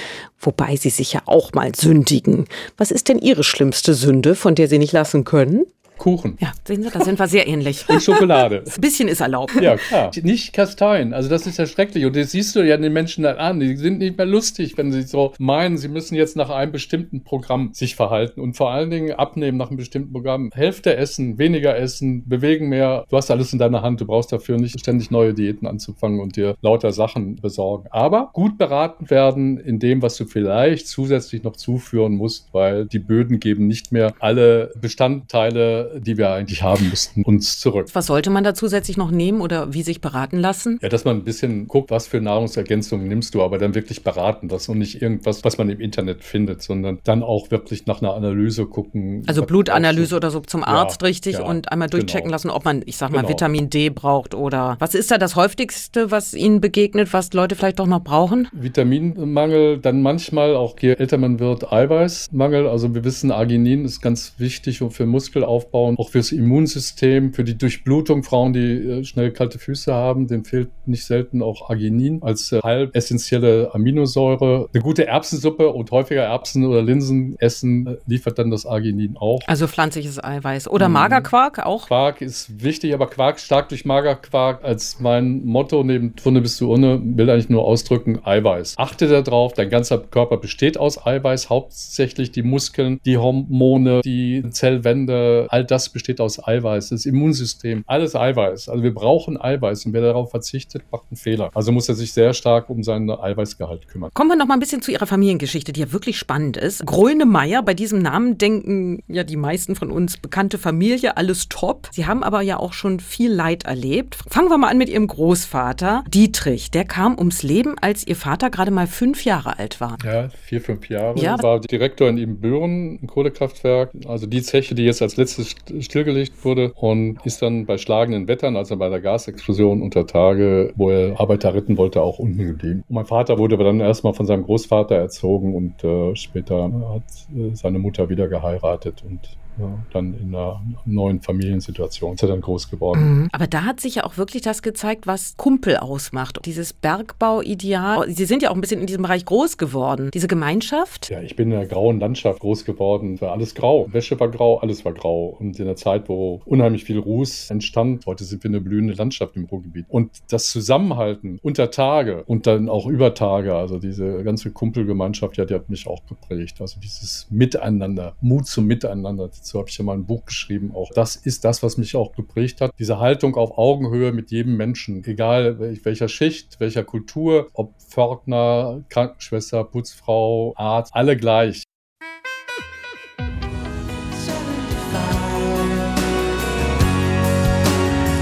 wobei 0.41 0.77
Sie 0.77 0.89
sich 0.89 1.13
ja 1.13 1.21
auch 1.27 1.53
mal 1.53 1.75
sündigen. 1.75 2.47
Was 2.79 2.91
ist 2.91 3.11
denn 3.11 3.19
Ihre 3.19 3.45
schlimmste 3.45 3.93
Sünde, 3.93 4.35
von 4.35 4.55
der 4.55 4.69
Sie 4.69 4.79
nicht 4.79 4.95
lassen 4.95 5.25
können? 5.25 5.67
Kuchen. 5.99 6.37
Ja, 6.41 6.53
sehen 6.67 6.83
Sie, 6.83 6.91
da 6.91 7.05
sind 7.05 7.19
wir 7.19 7.27
sehr 7.27 7.47
ähnlich. 7.47 7.89
Und 7.89 8.03
Schokolade. 8.03 8.65
Ein 8.67 8.81
bisschen 8.81 9.09
ist 9.09 9.21
erlaubt. 9.21 9.55
Ja, 9.61 9.77
klar. 9.77 10.11
Nicht 10.23 10.53
Kasteien. 10.53 11.15
Also 11.15 11.29
das 11.29 11.47
ist 11.47 11.59
ja 11.59 11.67
schrecklich. 11.67 12.05
Und 12.05 12.17
das 12.17 12.31
siehst 12.31 12.55
du 12.57 12.61
ja 12.61 12.77
den 12.77 12.93
Menschen 12.93 13.25
dann 13.25 13.37
an. 13.37 13.61
Die 13.61 13.77
sind 13.77 13.99
nicht 13.99 14.17
mehr 14.17 14.27
lustig, 14.27 14.77
wenn 14.77 14.93
sie 14.93 15.03
so 15.03 15.33
meinen, 15.39 15.79
sie 15.79 15.89
müssen 15.89 16.15
jetzt 16.15 16.37
nach 16.37 16.51
einem 16.51 16.73
bestimmten 16.73 17.25
Programm 17.25 17.71
sich 17.73 17.97
verhalten. 17.97 18.41
Und 18.41 18.57
vor 18.57 18.71
allen 18.71 18.91
Dingen 18.91 19.13
abnehmen 19.13 19.59
nach 19.59 19.69
einem 19.69 19.79
bestimmten 19.79 20.13
Programm. 20.13 20.51
Hälfte 20.55 20.97
essen, 20.97 21.39
weniger 21.39 21.77
essen, 21.77 22.29
bewegen 22.29 22.69
mehr. 22.69 23.05
Du 23.09 23.17
hast 23.17 23.31
alles 23.31 23.53
in 23.53 23.59
deiner 23.59 23.83
Hand. 23.83 24.01
Du 24.01 24.07
brauchst 24.07 24.33
dafür 24.33 24.59
nicht 24.59 24.79
ständig 24.81 25.11
neue 25.11 25.35
Diäten 25.35 25.67
anzufangen 25.67 26.21
und 26.21 26.37
dir 26.37 26.57
lauter 26.61 26.93
Sachen 26.93 27.37
besorgen. 27.37 27.89
Aber 27.91 28.31
gut 28.33 28.59
beraten 28.59 29.11
werden 29.11 29.59
in 29.59 29.79
dem, 29.79 30.03
was 30.03 30.17
du 30.17 30.25
vielleicht 30.25 30.89
zusätzlich 30.89 31.43
noch 31.43 31.57
zuführen 31.57 32.15
musst, 32.15 32.49
weil 32.53 32.87
die 32.87 32.99
Böden 32.99 33.41
geben 33.41 33.67
nicht 33.67 33.93
mehr 33.93 34.15
alle 34.19 34.73
Bestandteile 34.81 35.86
die 35.97 36.17
wir 36.17 36.31
eigentlich 36.31 36.63
haben 36.63 36.89
müssten, 36.89 37.23
uns 37.23 37.59
zurück. 37.59 37.89
Was 37.93 38.07
sollte 38.07 38.31
man 38.31 38.45
da 38.45 38.55
zusätzlich 38.55 38.97
noch 38.97 39.11
nehmen 39.11 39.41
oder 39.41 39.73
wie 39.73 39.83
sich 39.83 40.01
beraten 40.01 40.39
lassen? 40.39 40.79
Ja, 40.83 40.89
dass 40.89 41.05
man 41.05 41.17
ein 41.17 41.25
bisschen 41.25 41.69
guckt, 41.69 41.91
was 41.91 42.07
für 42.07 42.21
Nahrungsergänzungen 42.21 43.09
nimmst 43.09 43.35
du, 43.35 43.43
aber 43.43 43.59
dann 43.59 43.75
wirklich 43.75 44.03
beraten 44.03 44.49
das 44.49 44.69
und 44.69 44.79
nicht 44.79 45.03
irgendwas, 45.03 45.45
was 45.45 45.59
man 45.59 45.69
im 45.71 45.81
Internet 45.81 46.25
findet, 46.25 46.63
sondern 46.63 46.99
dann 47.05 47.23
auch 47.23 47.51
wirklich 47.51 47.87
nach 47.87 48.01
einer 48.01 48.15
Analyse 48.15 48.67
gucken. 48.67 49.23
Also 49.27 49.45
Blutanalyse 49.45 50.17
oder 50.17 50.31
so 50.31 50.41
zum 50.41 50.65
Arzt, 50.65 51.03
ja, 51.03 51.09
richtig? 51.09 51.35
Ja, 51.35 51.45
und 51.45 51.73
einmal 51.73 51.89
durchchecken 51.89 52.25
genau. 52.25 52.35
lassen, 52.35 52.51
ob 52.51 52.65
man, 52.65 52.83
ich 52.87 52.97
sag 52.97 53.11
mal, 53.11 53.19
genau. 53.19 53.31
Vitamin 53.31 53.71
D 53.71 53.91
braucht 53.91 54.35
oder 54.35 54.77
was 54.79 54.95
ist 54.95 55.11
da 55.11 55.19
das 55.19 55.37
häufigste, 55.37 56.11
was 56.11 56.35
Ihnen 56.35 56.61
begegnet, 56.61 57.13
was 57.13 57.33
Leute 57.33 57.55
vielleicht 57.55 57.79
doch 57.79 57.87
noch 57.87 58.03
brauchen? 58.03 58.49
Vitaminmangel, 58.53 59.79
dann 59.79 60.03
manchmal 60.03 60.57
auch 60.57 60.77
je 60.81 60.95
älter 60.95 61.19
man 61.19 61.39
wird, 61.39 61.73
Eiweißmangel. 61.73 62.69
Also 62.69 62.95
wir 62.95 63.05
wissen, 63.05 63.31
Arginin 63.31 63.85
ist 63.85 64.01
ganz 64.01 64.35
wichtig 64.39 64.83
für 64.89 65.07
Muskelaufbau 65.07 65.76
aufbauen, 65.77 65.97
auch 65.99 66.11
fürs 66.11 66.33
Immunsystem, 66.33 67.33
für 67.33 67.45
die 67.45 67.57
Durchblutung. 67.59 68.23
Frauen, 68.23 68.53
die 68.53 68.61
äh, 68.61 69.05
schnell 69.05 69.31
kalte 69.31 69.59
Füße 69.59 69.93
haben, 69.93 70.27
dem 70.27 70.45
fehlt 70.45 70.71
nicht 70.87 71.05
selten 71.05 71.43
auch 71.43 71.69
Arginin 71.69 72.23
als 72.23 72.53
äh, 72.53 72.61
halb 72.63 72.97
essentielle 72.97 73.75
Aminosäure. 73.75 74.69
Eine 74.73 74.83
gute 74.83 75.07
Erbsensuppe 75.07 75.69
und 75.69 75.91
häufiger 75.91 76.23
Erbsen 76.23 76.65
oder 76.65 76.83
Linsen 76.83 77.37
essen 77.39 77.87
äh, 77.87 77.97
liefert 78.07 78.39
dann 78.39 78.51
das 78.51 78.67
Arginin 78.67 79.17
auch. 79.17 79.41
Also 79.47 79.67
pflanzliches 79.67 80.23
Eiweiß. 80.23 80.69
Oder 80.69 80.89
mhm. 80.89 80.95
Magerquark 80.95 81.65
auch? 81.65 81.87
Quark 81.87 82.23
ist 82.23 82.63
wichtig, 82.63 82.95
aber 82.95 83.09
Quark 83.09 83.39
stark 83.39 83.69
durch 83.69 83.85
Magerquark 83.85 84.65
als 84.65 85.01
mein 85.01 85.45
Motto 85.45 85.83
neben 85.85 86.15
Funde 86.19 86.41
bis 86.41 86.57
zu 86.57 86.71
Urne 86.71 87.01
will 87.03 87.29
eigentlich 87.29 87.49
nur 87.49 87.65
ausdrücken 87.65 88.25
Eiweiß. 88.25 88.75
Achte 88.79 89.07
darauf, 89.09 89.53
dein 89.53 89.69
ganzer 89.69 89.99
Körper 89.99 90.39
besteht 90.39 90.79
aus 90.79 91.05
Eiweiß, 91.05 91.51
hauptsächlich 91.51 92.33
die 92.33 92.43
Muskeln, 92.43 93.01
die 93.05 93.19
Hormone, 93.19 94.01
die 94.03 94.43
Zellwände, 94.51 95.47
all 95.51 95.66
das 95.71 95.89
besteht 95.89 96.21
aus 96.21 96.47
Eiweiß. 96.47 96.91
Das 96.91 97.07
Immunsystem, 97.07 97.85
alles 97.87 98.15
Eiweiß. 98.15 98.69
Also 98.69 98.83
wir 98.83 98.95
brauchen 98.95 99.41
Eiweiß 99.41 99.87
und 99.87 99.93
wer 99.93 100.03
darauf 100.03 100.31
verzichtet, 100.31 100.83
macht 100.91 101.05
einen 101.11 101.17
Fehler. 101.17 101.51
Also 101.55 101.73
muss 101.73 101.89
er 101.89 101.95
sich 101.95 102.13
sehr 102.13 102.33
stark 102.35 102.71
um 102.71 102.83
seinen 102.83 103.11
Eiweißgehalt 103.11 103.89
kümmern. 103.89 104.11
Kommen 104.15 104.31
wir 104.31 104.37
noch 104.37 104.47
mal 104.47 104.55
ein 104.55 104.61
bisschen 104.61 104.83
zu 104.83 104.91
Ihrer 104.91 105.07
Familiengeschichte, 105.07 105.73
die 105.73 105.81
ja 105.81 105.93
wirklich 105.93 106.19
spannend 106.19 106.57
ist. 106.57 106.85
Grönemeyer, 106.87 107.63
bei 107.63 107.75
diesem 107.75 108.01
Namen 108.01 108.39
denken 108.39 109.03
ja 109.09 109.25
die 109.25 109.37
meisten 109.37 109.77
von 109.77 109.91
uns 109.91 110.17
bekannte 110.17 110.59
Familie, 110.59 111.17
alles 111.17 111.49
top. 111.49 111.89
Sie 111.93 112.07
haben 112.07 112.23
aber 112.23 112.41
ja 112.43 112.59
auch 112.59 112.73
schon 112.73 113.01
viel 113.01 113.33
Leid 113.33 113.65
erlebt. 113.65 114.17
Fangen 114.29 114.49
wir 114.49 114.59
mal 114.59 114.69
an 114.69 114.79
mit 114.79 114.89
Ihrem 114.89 115.07
Großvater, 115.07 116.05
Dietrich. 116.09 116.71
Der 116.71 116.85
kam 116.85 117.19
ums 117.19 117.43
Leben, 117.43 117.77
als 117.81 118.07
Ihr 118.07 118.17
Vater 118.17 118.51
gerade 118.51 118.71
mal 118.71 118.87
fünf 118.87 119.25
Jahre 119.25 119.59
alt 119.59 119.81
war. 119.81 119.97
Ja, 120.05 120.29
vier, 120.29 120.61
fünf 120.61 120.89
Jahre. 120.89 121.19
Ja. 121.19 121.43
War 121.43 121.61
Direktor 121.61 122.09
in 122.09 122.19
Ibbenbüren, 122.19 123.01
ein 123.03 123.07
Kohlekraftwerk. 123.07 123.91
Also 124.07 124.27
die 124.27 124.43
Zeche, 124.43 124.75
die 124.75 124.85
jetzt 124.85 125.03
als 125.03 125.17
letztes 125.17 125.56
stillgelegt 125.81 126.45
wurde 126.45 126.73
und 126.75 127.19
ist 127.25 127.43
dann 127.43 127.67
bei 127.67 127.79
schlagenden 127.79 128.29
Wettern, 128.29 128.57
also 128.57 128.77
bei 128.77 128.89
der 128.89 129.01
Gasexplosion 129.01 129.83
unter 129.83 130.07
Tage, 130.07 130.73
wo 130.77 130.91
er 130.91 131.19
Arbeiter 131.21 131.55
retten 131.55 131.77
wollte, 131.77 132.03
auch 132.03 132.19
unten 132.19 132.45
geblieben. 132.47 132.85
Und 132.89 132.95
mein 132.95 133.07
Vater 133.07 133.39
wurde 133.39 133.57
aber 133.57 133.65
dann 133.65 133.81
erstmal 133.81 134.15
von 134.15 134.27
seinem 134.27 134.45
Großvater 134.45 134.95
erzogen 134.95 135.55
und 135.55 135.85
äh, 135.85 136.15
später 136.15 136.65
hat 136.65 137.03
äh, 137.37 137.55
seine 137.55 137.79
Mutter 137.79 138.09
wieder 138.09 138.29
geheiratet 138.29 139.05
und 139.07 139.37
ja, 139.59 139.79
dann 139.93 140.15
in 140.15 140.35
einer 140.35 140.63
neuen 140.85 141.21
Familiensituation 141.21 142.15
ist 142.15 142.23
er 142.23 142.29
dann 142.29 142.41
groß 142.41 142.71
geworden. 142.71 143.21
Mhm. 143.21 143.29
Aber 143.33 143.47
da 143.47 143.65
hat 143.65 143.81
sich 143.81 143.97
ja 143.97 144.05
auch 144.05 144.17
wirklich 144.19 144.43
das 144.43 144.63
gezeigt, 144.63 145.07
was 145.07 145.37
Kumpel 145.37 145.77
ausmacht. 145.77 146.39
Dieses 146.45 146.73
Bergbauideal. 146.73 148.11
Sie 148.11 148.25
sind 148.25 148.43
ja 148.43 148.51
auch 148.51 148.55
ein 148.55 148.61
bisschen 148.61 148.81
in 148.81 148.87
diesem 148.87 149.03
Bereich 149.03 149.25
groß 149.25 149.57
geworden. 149.57 150.11
Diese 150.13 150.29
Gemeinschaft. 150.29 151.11
Ja, 151.11 151.21
ich 151.21 151.37
bin 151.37 151.51
in 151.51 151.57
einer 151.57 151.67
grauen 151.67 152.01
Landschaft 152.01 152.41
groß 152.41 152.65
geworden. 152.65 153.21
War 153.21 153.33
alles 153.33 153.55
grau. 153.55 153.89
Wäsche 153.93 154.19
war 154.21 154.29
grau, 154.29 154.59
alles 154.59 154.85
war 154.85 154.93
grau. 154.93 155.37
Und 155.39 155.59
in 155.59 155.67
der 155.67 155.77
Zeit, 155.77 156.09
wo 156.09 156.41
unheimlich 156.45 156.85
viel 156.85 156.99
Ruß 156.99 157.51
entstand, 157.51 158.07
heute 158.07 158.25
sind 158.25 158.43
wir 158.45 158.51
eine 158.51 158.61
blühende 158.61 158.95
Landschaft 158.95 159.37
im 159.37 159.45
Ruhrgebiet. 159.45 159.87
Und 159.89 160.11
das 160.31 160.51
Zusammenhalten 160.51 161.39
unter 161.43 161.71
Tage 161.71 162.25
und 162.25 162.47
dann 162.47 162.69
auch 162.69 162.87
über 162.87 163.15
Tage, 163.15 163.55
also 163.55 163.79
diese 163.79 164.23
ganze 164.25 164.51
Kumpelgemeinschaft, 164.51 165.37
ja, 165.37 165.45
die 165.45 165.55
hat 165.55 165.69
mich 165.69 165.87
auch 165.87 166.05
geprägt. 166.07 166.61
Also 166.61 166.79
dieses 166.81 167.27
Miteinander, 167.31 168.15
Mut 168.21 168.47
zum 168.47 168.67
Miteinander, 168.67 169.31
dazu 169.47 169.61
habe 169.61 169.69
ich 169.69 169.79
ja 169.79 169.85
mal 169.85 169.95
ein 169.95 170.07
Buch 170.07 170.25
geschrieben. 170.25 170.73
Auch 170.75 170.91
das 170.93 171.15
ist 171.15 171.45
das, 171.45 171.63
was 171.63 171.77
mich 171.77 171.95
auch 171.95 172.13
geprägt 172.13 172.61
hat. 172.61 172.73
Diese 172.81 172.99
Haltung 172.99 173.37
auf 173.37 173.57
Augenhöhe 173.57 174.11
mit 174.11 174.33
jedem 174.33 174.57
Menschen, 174.57 175.05
egal 175.05 175.61
welcher 175.85 176.09
Schicht, 176.09 176.59
welcher 176.59 176.83
Kultur, 176.83 177.49
ob 177.53 177.81
Pförtner, 177.81 178.83
Krankenschwester, 178.89 179.63
Putzfrau, 179.63 180.53
Arzt, 180.57 180.93
alle 180.95 181.17
gleich. 181.17 181.63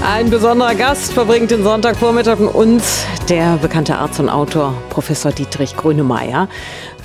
Ein 0.07 0.29
besonderer 0.29 0.75
Gast 0.75 1.11
verbringt 1.11 1.49
den 1.49 1.63
Sonntagvormittag 1.63 2.37
mit 2.37 2.53
uns, 2.53 3.05
der 3.27 3.57
bekannte 3.57 3.97
Arzt 3.97 4.19
und 4.19 4.29
Autor 4.29 4.75
Professor 4.91 5.31
Dietrich 5.31 5.75
Grönemeyer. 5.75 6.47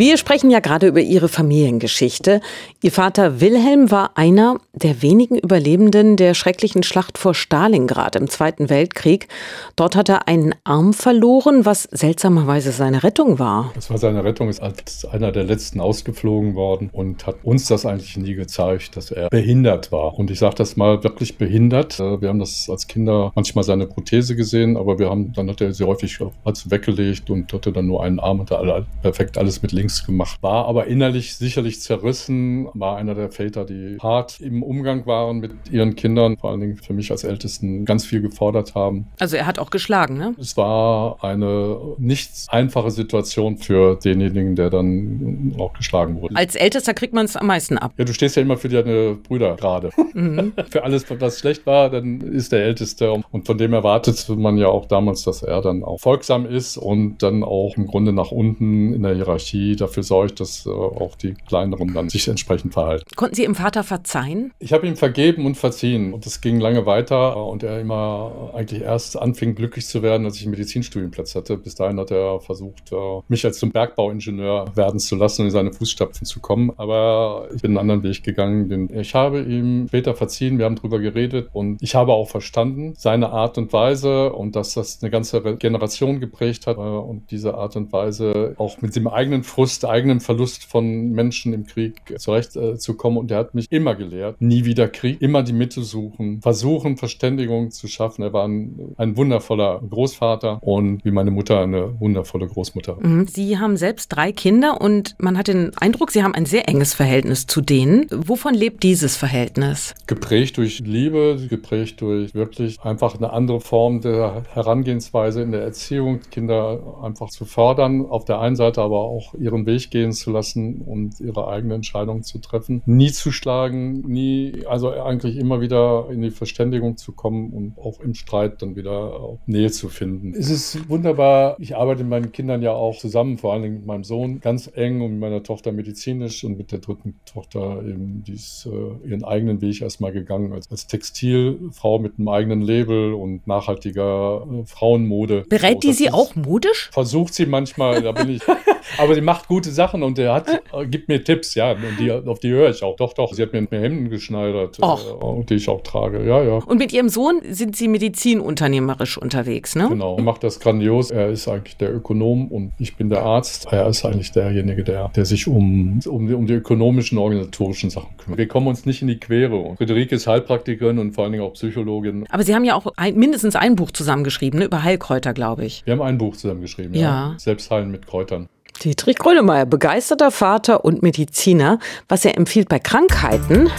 Wir 0.00 0.16
sprechen 0.16 0.50
ja 0.50 0.61
gerade 0.61 0.87
über 0.87 1.02
Ihre 1.02 1.28
Familiengeschichte. 1.28 2.40
Ihr 2.80 2.90
Vater 2.90 3.42
Wilhelm 3.42 3.90
war 3.90 4.16
einer 4.16 4.57
der 4.73 5.02
wenigen 5.02 5.37
Überlebenden 5.37 6.16
der 6.16 6.33
schrecklichen 6.33 6.83
Schlacht 6.83 7.19
vor 7.19 7.35
Stalingrad 7.35 8.16
im 8.16 8.26
Zweiten 8.26 8.71
Weltkrieg. 8.71 9.28
Dort 9.76 9.97
hat 9.97 10.09
er 10.09 10.26
einen 10.26 10.54
Arm 10.64 10.95
verloren, 10.95 11.66
was 11.66 11.83
seltsamerweise 11.83 12.73
seine 12.73 13.02
Rettung 13.02 13.38
war. 13.38 13.73
Das 13.75 13.90
war 13.90 13.99
seine 13.99 14.25
Rettung, 14.25 14.49
ist 14.49 14.62
als 14.62 15.04
einer 15.04 15.33
der 15.33 15.45
letzten 15.45 15.80
ausgeflogen 15.80 16.54
worden 16.54 16.88
und 16.90 17.26
hat 17.26 17.37
uns 17.42 17.66
das 17.66 17.85
eigentlich 17.85 18.16
nie 18.16 18.33
gezeigt, 18.33 18.97
dass 18.97 19.11
er 19.11 19.29
behindert 19.29 19.92
war. 19.92 20.18
Und 20.18 20.31
ich 20.31 20.38
sage 20.38 20.55
das 20.55 20.79
mal 20.79 21.05
wirklich 21.05 21.37
behindert. 21.37 22.01
Äh, 22.01 22.22
wir 22.22 22.31
haben 22.31 22.38
das 22.38 22.70
als 22.70 22.87
Kinder 22.87 23.33
manchmal 23.35 23.64
seine 23.64 23.87
Prothese 23.87 24.35
gesehen, 24.35 24.79
aber 24.79 24.98
wir 24.98 25.11
haben, 25.11 25.35
dann 25.35 25.51
hat 25.51 25.61
er 25.61 25.75
sie 25.75 25.85
häufig 25.85 26.18
weggelegt 26.20 27.29
und 27.29 27.53
hatte 27.53 27.70
dann 27.70 27.87
nur 27.87 28.03
einen 28.03 28.18
Arm 28.18 28.40
und 28.40 28.51
alle, 28.51 28.87
perfekt 29.03 29.37
alles 29.37 29.61
mit 29.61 29.72
links 29.72 29.89
links 29.90 30.07
gemacht. 30.07 30.38
War 30.42 30.66
aber 30.66 30.87
innerlich 30.87 31.35
sicherlich 31.35 31.81
zerrissen, 31.81 32.68
war 32.74 32.96
einer 32.96 33.14
der 33.14 33.31
Väter, 33.31 33.64
die 33.64 33.98
hart 34.00 34.40
im 34.40 34.62
Umgang 34.62 35.07
waren 35.07 35.38
mit 35.38 35.53
ihren 35.70 35.96
Kindern, 35.96 36.37
vor 36.37 36.50
allen 36.50 36.61
Dingen 36.61 36.76
für 36.76 36.92
mich 36.92 37.11
als 37.11 37.24
Ältesten 37.24 37.85
ganz 37.85 38.05
viel 38.05 38.20
gefordert 38.20 38.74
haben. 38.74 39.07
Also 39.18 39.37
er 39.37 39.46
hat 39.46 39.59
auch 39.59 39.70
geschlagen, 39.70 40.16
ne? 40.16 40.35
Es 40.38 40.57
war 40.57 41.22
eine 41.24 41.79
nicht 41.98 42.31
einfache 42.48 42.90
Situation 42.90 43.57
für 43.57 43.96
denjenigen, 43.96 44.57
der 44.57 44.70
dann 44.70 45.55
auch 45.59 45.72
geschlagen 45.72 46.20
wurde. 46.20 46.37
Als 46.37 46.55
Ältester 46.55 46.94
kriegt 46.94 47.14
man 47.14 47.24
es 47.24 47.37
am 47.37 47.46
meisten 47.46 47.79
ab. 47.79 47.92
Ja, 47.96 48.05
du 48.05 48.12
stehst 48.12 48.37
ja 48.37 48.42
immer 48.42 48.57
für 48.57 48.68
deine 48.68 49.14
Brüder 49.14 49.57
gerade. 49.57 49.90
Mhm. 50.12 50.53
für 50.70 50.83
alles, 50.83 51.05
was 51.09 51.38
schlecht 51.38 51.66
war, 51.66 51.88
dann 51.88 52.20
ist 52.20 52.50
der 52.50 52.64
Älteste. 52.64 53.12
Und 53.31 53.46
von 53.46 53.57
dem 53.57 53.72
erwartet 53.72 54.29
man 54.29 54.59
ja 54.59 54.66
auch 54.66 54.87
damals, 54.87 55.22
dass 55.22 55.42
er 55.42 55.62
dann 55.62 55.85
auch 55.85 56.00
folgsam 56.00 56.46
ist 56.46 56.76
und 56.76 57.22
dann 57.22 57.44
auch 57.44 57.76
im 57.76 57.87
Grunde 57.87 58.12
nach 58.12 58.33
unten 58.33 58.92
in 58.92 59.03
der 59.03 59.14
Hierarchie 59.14 59.76
dafür 59.81 60.03
sorgt, 60.03 60.40
dass 60.40 60.66
äh, 60.66 60.71
auch 60.71 61.16
die 61.16 61.35
Kleineren 61.35 61.95
dann 61.95 62.09
sich 62.09 62.29
entsprechend 62.29 62.73
verhalten. 62.73 63.05
Konnten 63.16 63.35
Sie 63.35 63.43
Ihrem 63.43 63.55
Vater 63.55 63.85
verzeihen? 63.85 64.53
Ich 64.59 64.73
habe 64.73 64.87
ihm 64.87 64.97
vergeben 64.97 65.47
und 65.47 65.57
verziehen. 65.57 66.12
Und 66.12 66.27
es 66.27 66.40
ging 66.40 66.61
lange 66.61 66.87
weiter 66.87 67.45
und 67.47 67.62
er 67.62 67.81
immer 67.81 68.51
eigentlich 68.55 68.83
erst 68.83 69.19
anfing, 69.19 69.55
glücklich 69.55 69.87
zu 69.87 70.03
werden, 70.03 70.27
als 70.27 70.37
ich 70.37 70.43
einen 70.43 70.53
Medizinstudienplatz 70.53 71.35
hatte. 71.35 71.57
Bis 71.57 71.75
dahin 71.75 71.99
hat 71.99 72.11
er 72.11 72.40
versucht, 72.40 72.93
äh, 72.93 72.97
mich 73.29 73.45
als 73.45 73.59
zum 73.59 73.71
Bergbauingenieur 73.71 74.77
werden 74.77 75.01
zu 75.01 75.16
lassen 75.16 75.43
und 75.43 75.49
in 75.49 75.53
seine 75.53 75.73
Fußstapfen 75.73 76.27
zu 76.27 76.40
kommen. 76.40 76.73
Aber 76.77 77.49
ich 77.55 77.62
bin 77.62 77.73
einen 77.73 77.79
anderen 77.79 78.03
Weg 78.03 78.23
gegangen. 78.23 78.90
Ich 78.95 79.14
habe 79.14 79.43
ihm 79.43 79.87
später 79.88 80.14
verziehen, 80.14 80.59
wir 80.59 80.64
haben 80.64 80.77
darüber 80.77 80.99
geredet 80.99 81.49
und 81.53 81.83
ich 81.83 81.95
habe 81.95 82.12
auch 82.12 82.29
verstanden, 82.29 82.95
seine 82.97 83.31
Art 83.31 83.59
und 83.59 83.73
Weise 83.73 84.33
und 84.33 84.57
dass 84.57 84.75
das 84.75 85.03
eine 85.03 85.11
ganze 85.11 85.40
Generation 85.57 86.21
geprägt 86.21 86.66
hat 86.66 86.77
äh, 86.77 86.81
und 86.81 87.31
diese 87.31 87.55
Art 87.55 87.77
und 87.77 87.93
Weise 87.93 88.55
auch 88.59 88.81
mit 88.81 88.97
dem 88.97 89.09
eigenen 89.09 89.43
Frust 89.43 89.60
Verlust, 89.61 89.85
eigenem 89.85 90.20
Verlust 90.20 90.64
von 90.64 91.11
Menschen 91.11 91.53
im 91.53 91.66
Krieg 91.66 92.01
zurechtzukommen. 92.18 93.16
Äh, 93.16 93.20
und 93.20 93.31
er 93.31 93.38
hat 93.38 93.55
mich 93.55 93.66
immer 93.70 93.94
gelehrt, 93.94 94.40
nie 94.40 94.64
wieder 94.64 94.88
Krieg, 94.88 95.20
immer 95.20 95.42
die 95.42 95.53
Mitte 95.53 95.83
suchen, 95.83 96.40
versuchen, 96.40 96.96
Verständigung 96.96 97.70
zu 97.70 97.87
schaffen. 97.87 98.23
Er 98.23 98.33
war 98.33 98.49
ein, 98.49 98.94
ein 98.96 99.16
wundervoller 99.16 99.83
Großvater 99.88 100.62
und 100.62 101.05
wie 101.05 101.11
meine 101.11 101.31
Mutter 101.31 101.61
eine 101.61 102.01
wundervolle 102.01 102.46
Großmutter. 102.46 102.96
Mhm. 103.01 103.27
Sie 103.27 103.59
haben 103.59 103.77
selbst 103.77 104.09
drei 104.09 104.33
Kinder 104.33 104.81
und 104.81 105.14
man 105.18 105.37
hat 105.37 105.49
den 105.49 105.77
Eindruck, 105.77 106.11
Sie 106.11 106.23
haben 106.23 106.35
ein 106.35 106.46
sehr 106.46 106.68
enges 106.68 106.94
Verhältnis 106.94 107.46
zu 107.46 107.61
denen. 107.61 108.07
Wovon 108.11 108.55
lebt 108.55 108.83
dieses 108.83 109.16
Verhältnis? 109.16 109.94
Geprägt 110.07 110.57
durch 110.57 110.81
Liebe, 110.81 111.37
geprägt 111.49 112.01
durch 112.01 112.35
wirklich 112.35 112.81
einfach 112.81 113.16
eine 113.16 113.33
andere 113.33 113.61
Form 113.61 114.01
der 114.01 114.44
Herangehensweise 114.53 115.42
in 115.42 115.53
der 115.53 115.62
Erziehung, 115.62 116.20
Kinder 116.31 116.99
einfach 117.03 117.29
zu 117.29 117.44
fördern, 117.44 118.07
auf 118.07 118.25
der 118.25 118.40
einen 118.40 118.57
Seite 118.57 118.81
aber 118.81 119.01
auch 119.01 119.35
ihren 119.35 119.50
ihren 119.51 119.67
Weg 119.67 119.91
gehen 119.91 120.13
zu 120.13 120.31
lassen 120.31 120.81
und 120.83 121.21
ihre 121.21 121.49
eigene 121.49 121.75
Entscheidung 121.75 122.23
zu 122.23 122.39
treffen. 122.39 122.83
Nie 122.87 123.13
zu 123.13 123.33
schlagen, 123.33 124.01
nie, 124.07 124.65
also 124.67 124.91
eigentlich 124.91 125.37
immer 125.37 125.61
wieder 125.61 126.09
in 126.11 126.23
die 126.23 126.31
Verständigung 126.31 126.97
zu 126.97 127.13
kommen 127.13 127.51
und 127.51 127.79
auch 127.79 128.01
im 128.01 128.15
Streit 128.15 128.63
dann 128.63 128.77
wieder 128.77 129.39
Nähe 129.47 129.71
zu 129.71 129.89
finden. 129.89 130.35
Es 130.35 130.51
ist 130.51 130.89
wunderbar. 130.89 131.57
Ich 131.59 131.77
arbeite 131.77 132.03
mit 132.03 132.11
meinen 132.11 132.33
Kindern 132.33 132.63
ja 132.63 132.73
auch 132.73 132.99
zusammen, 132.99 133.39
vor 133.39 133.53
allen 133.53 133.63
Dingen 133.63 133.75
mit 133.77 133.87
meinem 133.87 134.05
Sohn 134.05 134.41
ganz 134.41 134.71
eng 134.73 135.01
und 135.01 135.13
mit 135.13 135.21
meiner 135.21 135.43
Tochter 135.43 135.73
medizinisch 135.73 136.45
und 136.45 136.57
mit 136.57 136.73
der 136.73 136.79
dritten 136.79 137.19
Tochter 137.27 137.83
eben, 137.85 138.23
die 138.25 138.33
ist 138.33 138.67
äh, 138.67 139.09
ihren 139.09 139.25
eigenen 139.25 139.61
Weg 139.61 139.83
erstmal 139.83 140.13
gegangen 140.13 140.53
als, 140.53 140.71
als 140.71 140.87
Textilfrau 140.87 141.99
mit 141.99 142.19
einem 142.19 142.29
eigenen 142.29 142.61
Label 142.61 143.15
und 143.15 143.47
nachhaltiger 143.47 144.47
äh, 144.51 144.67
Frauenmode. 144.67 145.45
Berät 145.49 145.83
die 145.83 145.93
sie 145.93 146.11
auch 146.11 146.35
modisch? 146.37 146.91
Versucht 146.93 147.35
sie 147.35 147.47
manchmal, 147.47 148.03
da 148.03 148.13
bin 148.13 148.31
ich. 148.31 148.43
Aber 148.99 149.15
sie 149.15 149.21
macht 149.21 149.39
macht 149.40 149.48
gute 149.48 149.70
Sachen 149.70 150.03
und 150.03 150.18
der 150.18 150.35
hat, 150.35 150.48
äh, 150.48 150.87
gibt 150.87 151.09
mir 151.09 151.22
Tipps, 151.24 151.55
ja, 151.55 151.72
und 151.72 151.98
die, 151.98 152.11
auf 152.11 152.38
die 152.40 152.50
höre 152.50 152.70
ich 152.70 152.83
auch. 152.83 152.96
Doch, 152.96 153.14
doch, 153.14 153.33
sie 153.33 153.42
hat 153.42 153.53
mir, 153.53 153.66
mir 153.70 153.81
Hemden 153.81 154.11
geschneidert, 154.11 154.79
äh, 154.81 155.44
die 155.44 155.55
ich 155.55 155.68
auch 155.68 155.83
trage, 155.83 156.26
ja, 156.26 156.42
ja. 156.42 156.59
Und 156.66 156.79
mit 156.79 156.92
Ihrem 156.92 157.09
Sohn 157.09 157.40
sind 157.48 157.76
Sie 157.76 157.88
medizinunternehmerisch 157.88 159.18
unterwegs, 159.18 159.76
ne? 159.76 159.88
Genau, 159.88 160.16
er 160.16 160.22
macht 160.22 160.44
das 160.44 160.61
grandios. 160.61 161.11
Er 161.11 161.29
ist 161.29 161.48
eigentlich 161.48 161.76
der 161.76 161.94
Ökonom 161.94 162.48
und 162.48 162.72
ich 162.79 162.96
bin 162.96 163.09
der 163.09 163.22
Arzt. 163.22 163.68
Er 163.70 163.88
ist 163.88 164.05
eigentlich 164.05 164.33
derjenige, 164.33 164.85
der, 164.85 165.09
der 165.09 165.24
sich 165.24 165.46
um, 165.46 166.00
um, 166.07 166.26
die, 166.26 166.35
um 166.35 166.46
die 166.46 166.55
ökonomischen, 166.55 167.18
organisatorischen 167.18 167.90
Sachen 167.90 168.16
kümmert. 168.18 168.38
Wir 168.38 168.48
kommen 168.48 168.66
uns 168.66 168.85
nicht 168.85 169.03
in 169.03 169.09
die 169.09 169.18
Quere. 169.18 169.76
Friederike 169.76 170.14
ist 170.14 170.26
Heilpraktikerin 170.26 170.98
und 170.98 171.12
vor 171.12 171.24
allen 171.24 171.33
Dingen 171.33 171.44
auch 171.44 171.55
Psychologin. 171.55 172.26
Aber 172.29 172.42
Sie 172.42 172.55
haben 172.55 172.64
ja 172.64 172.74
auch 172.74 172.87
ein, 172.96 173.16
mindestens 173.16 173.57
ein 173.57 173.76
Buch 173.76 173.90
zusammengeschrieben, 173.90 174.61
ne? 174.61 174.66
über 174.66 174.83
Heilkräuter, 174.83 175.33
glaube 175.33 175.64
ich. 175.64 175.83
Wir 175.87 175.92
haben 175.92 176.03
ein 176.03 176.18
Buch 176.18 176.37
zusammengeschrieben, 176.37 176.94
ja. 176.94 177.00
Ja. 177.00 177.35
Selbstheilen 177.38 177.90
mit 177.90 178.07
Kräutern. 178.07 178.48
Dietrich 178.83 179.19
Grönemeyer, 179.19 179.66
begeisterter 179.66 180.31
Vater 180.31 180.85
und 180.87 181.03
Mediziner. 181.03 181.79
Was 182.09 182.25
er 182.25 182.37
empfiehlt 182.38 182.69
bei 182.69 182.79
Krankheiten, 182.79 183.71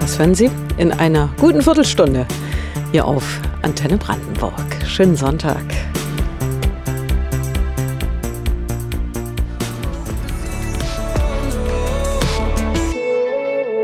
das 0.00 0.18
hören 0.18 0.34
Sie 0.34 0.50
in 0.78 0.90
einer 0.90 1.30
guten 1.40 1.62
Viertelstunde 1.62 2.26
hier 2.90 3.04
auf 3.04 3.40
Antenne 3.62 3.98
Brandenburg. 3.98 4.54
Schönen 4.84 5.14
Sonntag. 5.14 5.62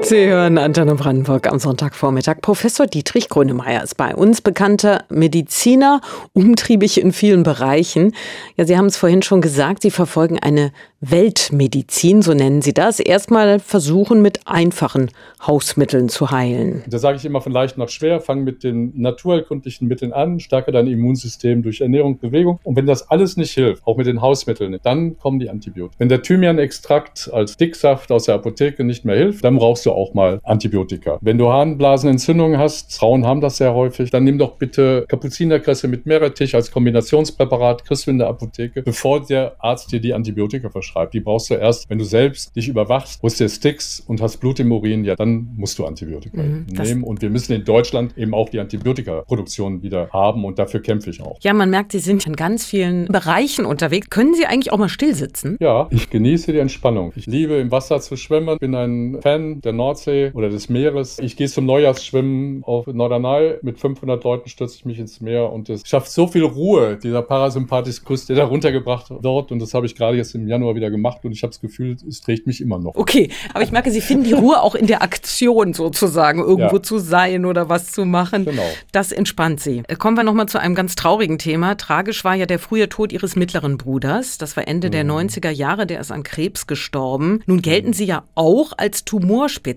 Sie 0.04 0.26
hören 0.26 0.58
Antenne 0.58 0.96
Brandenburg 0.96 1.50
am 1.50 1.58
Sonntagvormittag. 1.58 2.42
Professor 2.42 2.86
Dietrich 2.86 3.30
Grönemeyer 3.30 3.82
ist 3.82 3.96
bei 3.96 4.14
uns, 4.14 4.42
bekannter 4.42 5.04
Mediziner, 5.08 6.02
umtriebig 6.34 7.00
in 7.00 7.10
vielen 7.10 7.42
Bereichen. 7.42 8.12
Ja, 8.58 8.66
Sie 8.66 8.76
haben 8.76 8.84
es 8.84 8.98
vorhin 8.98 9.22
schon 9.22 9.40
gesagt, 9.40 9.80
Sie 9.80 9.90
verfolgen 9.90 10.38
eine 10.38 10.72
Weltmedizin, 11.00 12.20
so 12.20 12.34
nennen 12.34 12.60
Sie 12.60 12.74
das. 12.74 13.00
Erstmal 13.00 13.60
versuchen, 13.60 14.20
mit 14.20 14.46
einfachen 14.46 15.10
Hausmitteln 15.46 16.10
zu 16.10 16.30
heilen. 16.30 16.82
Da 16.86 16.98
sage 16.98 17.16
ich 17.16 17.24
immer 17.24 17.40
von 17.40 17.52
leicht 17.52 17.78
nach 17.78 17.88
schwer, 17.88 18.20
fang 18.20 18.44
mit 18.44 18.62
den 18.62 18.92
naturheilkundlichen 18.96 19.88
Mitteln 19.88 20.12
an, 20.12 20.38
stärke 20.38 20.70
dein 20.70 20.86
Immunsystem 20.86 21.62
durch 21.62 21.80
Ernährung, 21.80 22.18
Bewegung. 22.18 22.58
Und 22.62 22.76
wenn 22.76 22.86
das 22.86 23.10
alles 23.10 23.38
nicht 23.38 23.52
hilft, 23.52 23.86
auch 23.86 23.96
mit 23.96 24.06
den 24.06 24.20
Hausmitteln, 24.20 24.78
dann 24.82 25.18
kommen 25.18 25.38
die 25.38 25.48
Antibiotika. 25.48 25.96
Wenn 25.98 26.10
der 26.10 26.22
Thymian-Extrakt 26.22 27.30
als 27.32 27.56
Dicksaft 27.56 28.12
aus 28.12 28.24
der 28.24 28.34
Apotheke 28.34 28.84
nicht 28.84 29.06
mehr 29.06 29.16
hilft, 29.16 29.44
dann 29.44 29.56
brauchst 29.56 29.86
du 29.86 29.93
auch 29.94 30.14
mal 30.14 30.40
Antibiotika. 30.42 31.18
Wenn 31.20 31.38
du 31.38 31.48
Harnblasenentzündungen 31.48 32.58
hast, 32.58 32.94
Frauen 32.96 33.26
haben 33.26 33.40
das 33.40 33.56
sehr 33.56 33.74
häufig, 33.74 34.10
dann 34.10 34.24
nimm 34.24 34.38
doch 34.38 34.56
bitte 34.56 35.04
Kapuzinerkresse 35.08 35.88
mit 35.88 36.06
Meerrettich 36.06 36.54
als 36.54 36.70
Kombinationspräparat, 36.70 37.84
kriegst 37.84 38.06
du 38.06 38.10
in 38.10 38.18
der 38.18 38.28
Apotheke, 38.28 38.82
bevor 38.82 39.24
der 39.24 39.56
Arzt 39.58 39.92
dir 39.92 40.00
die 40.00 40.14
Antibiotika 40.14 40.68
verschreibt. 40.70 41.14
Die 41.14 41.20
brauchst 41.20 41.50
du 41.50 41.54
erst, 41.54 41.88
wenn 41.88 41.98
du 41.98 42.04
selbst 42.04 42.54
dich 42.56 42.68
überwachst, 42.68 43.22
holst 43.22 43.40
dir 43.40 43.48
Sticks 43.48 44.00
und 44.00 44.20
hast 44.20 44.38
Blut 44.38 44.60
im 44.60 44.72
Urin, 44.72 45.04
ja, 45.04 45.14
dann 45.16 45.48
musst 45.56 45.78
du 45.78 45.86
Antibiotika 45.86 46.34
Mhm, 46.42 46.66
nehmen. 46.70 47.02
Und 47.02 47.22
wir 47.22 47.30
müssen 47.30 47.52
in 47.52 47.64
Deutschland 47.64 48.16
eben 48.18 48.34
auch 48.34 48.48
die 48.48 48.60
Antibiotikaproduktion 48.60 49.82
wieder 49.82 50.08
haben 50.12 50.44
und 50.44 50.58
dafür 50.58 50.80
kämpfe 50.80 51.10
ich 51.10 51.20
auch. 51.20 51.38
Ja, 51.42 51.52
man 51.52 51.70
merkt, 51.70 51.92
Sie 51.92 51.98
sind 51.98 52.26
in 52.26 52.36
ganz 52.36 52.64
vielen 52.64 53.06
Bereichen 53.06 53.64
unterwegs. 53.64 54.10
Können 54.10 54.34
Sie 54.34 54.46
eigentlich 54.46 54.72
auch 54.72 54.78
mal 54.78 54.88
still 54.88 55.14
sitzen? 55.14 55.56
Ja, 55.60 55.86
ich 55.90 56.10
genieße 56.10 56.52
die 56.52 56.58
Entspannung. 56.58 57.12
Ich 57.16 57.26
liebe 57.26 57.54
im 57.54 57.70
Wasser 57.70 58.00
zu 58.00 58.16
schwimmen, 58.16 58.58
bin 58.58 58.74
ein 58.74 59.18
Fan 59.20 59.60
der 59.60 59.72
Nordsee 59.84 60.30
oder 60.34 60.48
des 60.48 60.68
Meeres. 60.70 61.18
Ich 61.18 61.36
gehe 61.36 61.46
zum 61.48 61.66
Neujahrsschwimmen 61.66 62.64
auf 62.64 62.86
Norderney. 62.86 63.56
Mit 63.62 63.78
500 63.78 64.24
Leuten 64.24 64.48
stürze 64.48 64.76
ich 64.76 64.84
mich 64.86 64.98
ins 64.98 65.20
Meer 65.20 65.52
und 65.52 65.68
es 65.68 65.86
schafft 65.86 66.10
so 66.10 66.26
viel 66.26 66.44
Ruhe, 66.44 66.96
dieser 67.02 67.20
Parasympathikus, 67.22 68.24
der 68.26 68.36
da 68.36 68.44
runtergebracht 68.44 69.10
wird 69.10 69.24
dort. 69.24 69.52
Und 69.52 69.58
das 69.60 69.74
habe 69.74 69.84
ich 69.86 69.94
gerade 69.94 70.16
jetzt 70.16 70.34
im 70.34 70.48
Januar 70.48 70.74
wieder 70.74 70.90
gemacht 70.90 71.18
und 71.24 71.32
ich 71.32 71.42
habe 71.42 71.50
das 71.50 71.60
Gefühl, 71.60 71.96
es 72.08 72.20
trägt 72.22 72.46
mich 72.46 72.60
immer 72.62 72.78
noch. 72.78 72.94
Okay, 72.96 73.30
aber 73.52 73.62
ich 73.62 73.72
merke, 73.72 73.90
Sie 73.90 74.00
finden 74.00 74.24
die 74.24 74.32
Ruhe 74.32 74.62
auch 74.62 74.74
in 74.74 74.86
der 74.86 75.02
Aktion 75.02 75.74
sozusagen, 75.74 76.38
irgendwo 76.40 76.76
Ja. 76.76 76.82
zu 76.82 76.98
sein 76.98 77.44
oder 77.44 77.68
was 77.68 77.92
zu 77.92 78.04
machen. 78.06 78.44
Genau. 78.46 78.62
Das 78.92 79.12
entspannt 79.12 79.60
Sie. 79.60 79.82
Äh, 79.88 79.96
Kommen 79.96 80.16
wir 80.16 80.24
nochmal 80.24 80.46
zu 80.46 80.58
einem 80.60 80.74
ganz 80.74 80.94
traurigen 80.96 81.38
Thema. 81.38 81.76
Tragisch 81.76 82.24
war 82.24 82.34
ja 82.34 82.46
der 82.46 82.58
frühe 82.58 82.88
Tod 82.88 83.12
Ihres 83.12 83.36
mittleren 83.36 83.76
Bruders. 83.78 84.38
Das 84.38 84.56
war 84.56 84.66
Ende 84.66 84.88
Mhm. 84.88 84.92
der 84.92 85.04
90er 85.04 85.50
Jahre, 85.50 85.86
der 85.86 86.00
ist 86.00 86.10
an 86.10 86.22
Krebs 86.22 86.66
gestorben. 86.66 87.40
Nun 87.46 87.60
gelten 87.62 87.92
Sie 87.92 88.04
ja 88.06 88.24
auch 88.34 88.72
als 88.76 89.04
Tumorspezialist. 89.04 89.73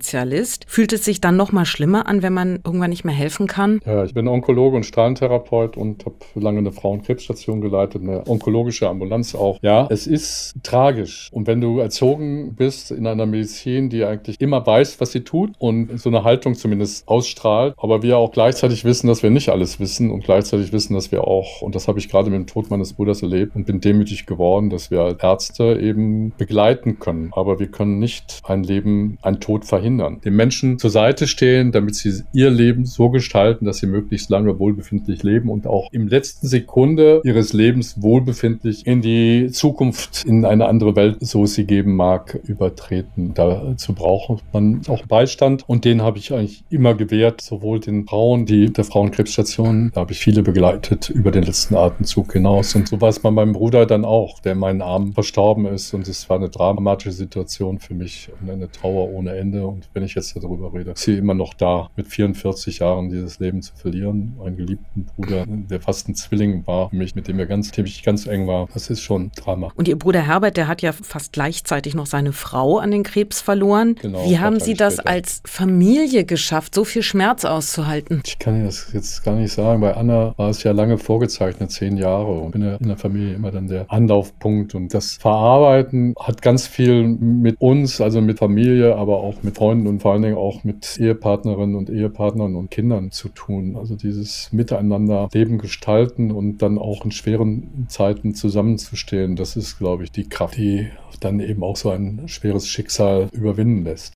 Fühlt 0.68 0.94
es 0.94 1.06
sich 1.06 1.22
dann 1.22 1.36
nochmal 1.36 1.66
schlimmer 1.66 2.08
an, 2.08 2.22
wenn 2.22 2.34
man 2.34 2.60
irgendwann 2.66 2.90
nicht 2.90 3.06
mehr 3.06 3.16
helfen 3.16 3.48
kann? 3.48 3.80
Ja, 3.86 4.04
ich 4.04 4.14
bin 4.14 4.28
Onkologe 4.28 4.78
und 4.78 4.86
Strahlentherapeut 4.86 5.78
und 5.78 6.06
habe 6.06 6.16
lange 6.36 6.60
eine 6.60 6.72
Frauenkrebsstation 6.72 7.62
geleitet, 7.62 8.02
eine 8.02 8.26
onkologische 8.28 8.88
Ambulanz 8.88 9.36
auch. 9.36 9.60
Ja, 9.62 9.88
es 9.90 10.08
ist 10.08 10.56
tragisch. 10.64 11.30
Und 11.32 11.48
wenn 11.48 11.62
du 11.62 11.80
erzogen 11.80 12.56
bist 12.56 12.92
in 12.92 13.08
einer 13.08 13.26
Medizin, 13.26 13.90
die 13.90 14.04
eigentlich 14.04 14.40
immer 14.40 14.66
weiß, 14.66 15.00
was 15.00 15.12
sie 15.12 15.22
tut 15.22 15.52
und 15.60 16.00
so 16.00 16.10
eine 16.10 16.24
Haltung 16.24 16.56
zumindest 16.56 17.08
ausstrahlt, 17.08 17.74
aber 17.78 18.04
wir 18.04 18.18
auch 18.18 18.32
gleichzeitig 18.32 18.86
wissen, 18.86 19.08
dass 19.08 19.24
wir 19.24 19.30
nicht 19.30 19.50
alles 19.50 19.80
wissen 19.80 20.12
und 20.12 20.24
gleichzeitig 20.24 20.72
wissen, 20.74 20.94
dass 20.94 21.12
wir 21.12 21.26
auch, 21.26 21.62
und 21.62 21.76
das 21.76 21.88
habe 21.88 22.00
ich 22.00 22.10
gerade 22.10 22.30
mit 22.30 22.40
dem 22.40 22.48
Tod 22.48 22.70
meines 22.70 22.94
Bruders 22.94 23.22
erlebt 23.22 23.56
und 23.56 23.66
bin 23.66 23.82
demütig 23.82 24.26
geworden, 24.26 24.70
dass 24.70 24.92
wir 24.92 25.18
Ärzte 25.22 25.80
eben 25.80 26.34
begleiten 26.38 27.00
können. 27.00 27.32
Aber 27.34 27.60
wir 27.60 27.68
können 27.68 28.00
nicht 28.00 28.42
ein 28.44 28.64
Leben, 28.64 29.18
ein 29.22 29.40
Tod 29.40 29.66
verhindern. 29.66 29.87
Den 29.98 30.36
Menschen 30.36 30.80
zur 30.80 30.90
Seite 30.90 31.28
stehen, 31.28 31.72
damit 31.72 31.96
sie 31.96 32.24
ihr 32.34 32.50
Leben 32.50 32.86
so 32.86 33.10
gestalten, 33.10 33.66
dass 33.66 33.78
sie 33.78 33.88
möglichst 33.88 34.30
lange 34.30 34.60
wohlbefindlich 34.60 35.24
leben 35.24 35.50
und 35.50 35.68
auch 35.68 35.88
im 35.92 36.08
letzten 36.08 36.48
Sekunde 36.48 37.22
ihres 37.24 37.54
Lebens 37.54 38.02
wohlbefindlich 38.02 38.86
in 38.86 39.02
die 39.02 39.50
Zukunft, 39.52 40.26
in 40.26 40.44
eine 40.46 40.66
andere 40.66 40.96
Welt, 40.96 41.18
so 41.22 41.44
es 41.44 41.54
sie 41.54 41.66
geben 41.66 41.96
mag, 41.96 42.40
übertreten. 42.46 43.34
Dazu 43.34 43.94
braucht 43.94 44.44
man 44.54 44.82
auch 44.88 45.06
Beistand 45.06 45.64
und 45.68 45.86
den 45.86 46.02
habe 46.02 46.18
ich 46.18 46.34
eigentlich 46.34 46.64
immer 46.70 46.96
gewährt, 46.96 47.42
sowohl 47.42 47.80
den 47.80 48.06
Frauen, 48.08 48.46
die 48.46 48.74
der 48.74 48.84
Frauenkrebsstation, 48.84 49.92
da 49.94 50.02
habe 50.02 50.12
ich 50.12 50.20
viele 50.20 50.44
begleitet 50.44 51.10
über 51.10 51.32
den 51.32 51.44
letzten 51.44 51.76
Atemzug 51.76 52.34
hinaus 52.34 52.76
und 52.76 52.88
so 52.88 53.00
war 53.00 53.10
es 53.10 53.20
bei 53.20 53.32
meinem 53.32 53.54
Bruder 53.54 53.86
dann 53.86 54.06
auch, 54.06 54.40
der 54.40 54.54
in 54.54 54.60
meinen 54.60 54.82
Armen 54.82 55.14
verstorben 55.14 55.66
ist 55.66 55.94
und 55.94 56.08
es 56.08 56.30
war 56.30 56.38
eine 56.38 56.50
dramatische 56.50 57.12
Situation 57.12 57.80
für 57.80 57.94
mich 57.94 58.30
und 58.42 58.50
eine 58.50 58.72
Trauer 58.72 59.10
ohne 59.12 59.36
Ende 59.36 59.66
und 59.78 59.90
wenn 59.94 60.04
ich 60.04 60.16
jetzt 60.16 60.36
darüber 60.36 60.74
rede, 60.74 60.92
ist 60.92 61.04
sie 61.04 61.18
immer 61.18 61.36
noch 61.36 61.54
da, 61.54 61.90
mit 61.96 62.08
44 62.08 62.80
Jahren 62.80 63.10
dieses 63.10 63.40
Leben 63.40 63.62
zu 63.62 63.76
verlieren, 63.76 64.34
einen 64.44 64.58
geliebten 64.58 65.06
Bruder, 65.06 65.46
der 65.48 65.80
fast 65.80 66.10
ein 66.10 66.16
Zwilling 66.16 66.66
war 66.66 66.90
mich, 66.92 67.14
mit 67.14 67.28
dem 67.28 67.38
wir 67.38 67.46
ganz, 67.46 67.72
dem 67.72 67.86
ich 67.86 68.02
ganz 68.02 68.26
eng 68.26 68.48
war, 68.48 68.68
das 68.74 68.90
ist 68.90 69.02
schon 69.02 69.32
Drama. 69.36 69.72
Und 69.76 69.88
Ihr 69.88 69.98
Bruder 69.98 70.22
Herbert, 70.22 70.58
der 70.58 70.68
hat 70.68 70.82
ja 70.82 70.94
fast 70.94 71.32
gleichzeitig 71.32 71.94
noch 71.94 72.08
seine 72.08 72.34
Frau 72.34 72.80
an 72.80 72.90
den 72.90 73.04
Krebs 73.04 73.40
verloren. 73.40 73.96
Genau, 74.02 74.28
Wie 74.28 74.40
haben 74.40 74.60
Sie 74.60 74.74
das 74.74 74.96
später. 74.96 75.10
als 75.10 75.42
Familie 75.46 76.26
geschafft, 76.26 76.74
so 76.74 76.84
viel 76.84 77.04
Schmerz 77.04 77.46
auszuhalten? 77.46 78.24
Ich 78.26 78.40
kann 78.40 78.56
Ihnen 78.56 78.66
das 78.66 78.92
jetzt 78.94 79.24
gar 79.24 79.36
nicht 79.36 79.54
sagen. 79.54 79.82
Bei 79.82 79.96
Anna 79.96 80.34
war 80.38 80.50
es 80.50 80.64
ja 80.64 80.72
lange 80.72 80.98
vorgezeichnet, 80.98 81.70
zehn 81.72 81.98
Jahre. 81.98 82.32
Und 82.32 82.48
ich 82.48 82.52
bin 82.54 82.64
ja 82.64 82.76
in 82.78 82.88
der 82.88 82.98
Familie 82.98 83.36
immer 83.36 83.52
dann 83.52 83.68
der 83.68 83.86
Anlaufpunkt. 83.92 84.74
Und 84.74 84.94
das 84.96 85.18
Verarbeiten 85.18 86.16
hat 86.20 86.42
ganz 86.42 86.66
viel 86.66 87.04
mit 87.04 87.62
uns, 87.62 88.02
also 88.02 88.22
mit 88.22 88.40
Familie, 88.40 88.96
aber 88.96 89.18
auch 89.18 89.44
mit 89.44 89.56
Freunden 89.56 89.67
und 89.68 90.02
vor 90.02 90.14
allen 90.14 90.22
Dingen 90.22 90.38
auch 90.38 90.64
mit 90.64 90.98
Ehepartnerinnen 90.98 91.76
und 91.76 91.90
Ehepartnern 91.90 92.56
und 92.56 92.72
Kindern 92.72 93.12
zu 93.12 93.30
tun. 93.30 93.76
Also 93.76 93.96
dieses 93.96 94.50
Miteinander 94.54 95.28
Leben 95.34 95.58
gestalten 95.58 96.32
und 96.32 96.62
dann 96.62 96.78
auch 96.78 97.04
in 97.04 97.12
schweren 97.12 97.88
Zeiten 97.90 98.34
zusammenzustehen, 98.34 99.36
das 99.36 99.56
ist, 99.58 99.78
glaube 99.78 100.04
ich, 100.04 100.12
die 100.12 100.30
Kraft, 100.30 100.58
die 100.58 100.88
dann 101.20 101.40
eben 101.40 101.64
auch 101.64 101.76
so 101.76 101.90
ein 101.90 102.24
schweres 102.28 102.68
Schicksal 102.68 103.28
überwinden 103.34 103.84
lässt. 103.84 104.14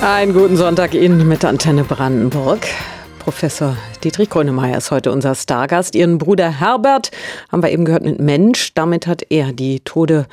Einen 0.00 0.34
guten 0.34 0.56
Sonntag 0.56 0.94
Ihnen 0.94 1.26
mit 1.28 1.44
Antenne 1.44 1.82
Brandenburg. 1.84 2.66
Professor 3.24 3.74
Dietrich 4.04 4.28
Grönemeyer 4.28 4.76
ist 4.76 4.90
heute 4.90 5.10
unser 5.10 5.34
Stargast. 5.34 5.94
Ihren 5.94 6.18
Bruder 6.18 6.60
Herbert 6.60 7.10
haben 7.50 7.62
wir 7.62 7.70
eben 7.70 7.86
gehört 7.86 8.04
mit 8.04 8.20
Mensch. 8.20 8.74
Damit 8.74 9.06
hat 9.06 9.22
er 9.30 9.54
die 9.54 9.80
Tode 9.80 10.26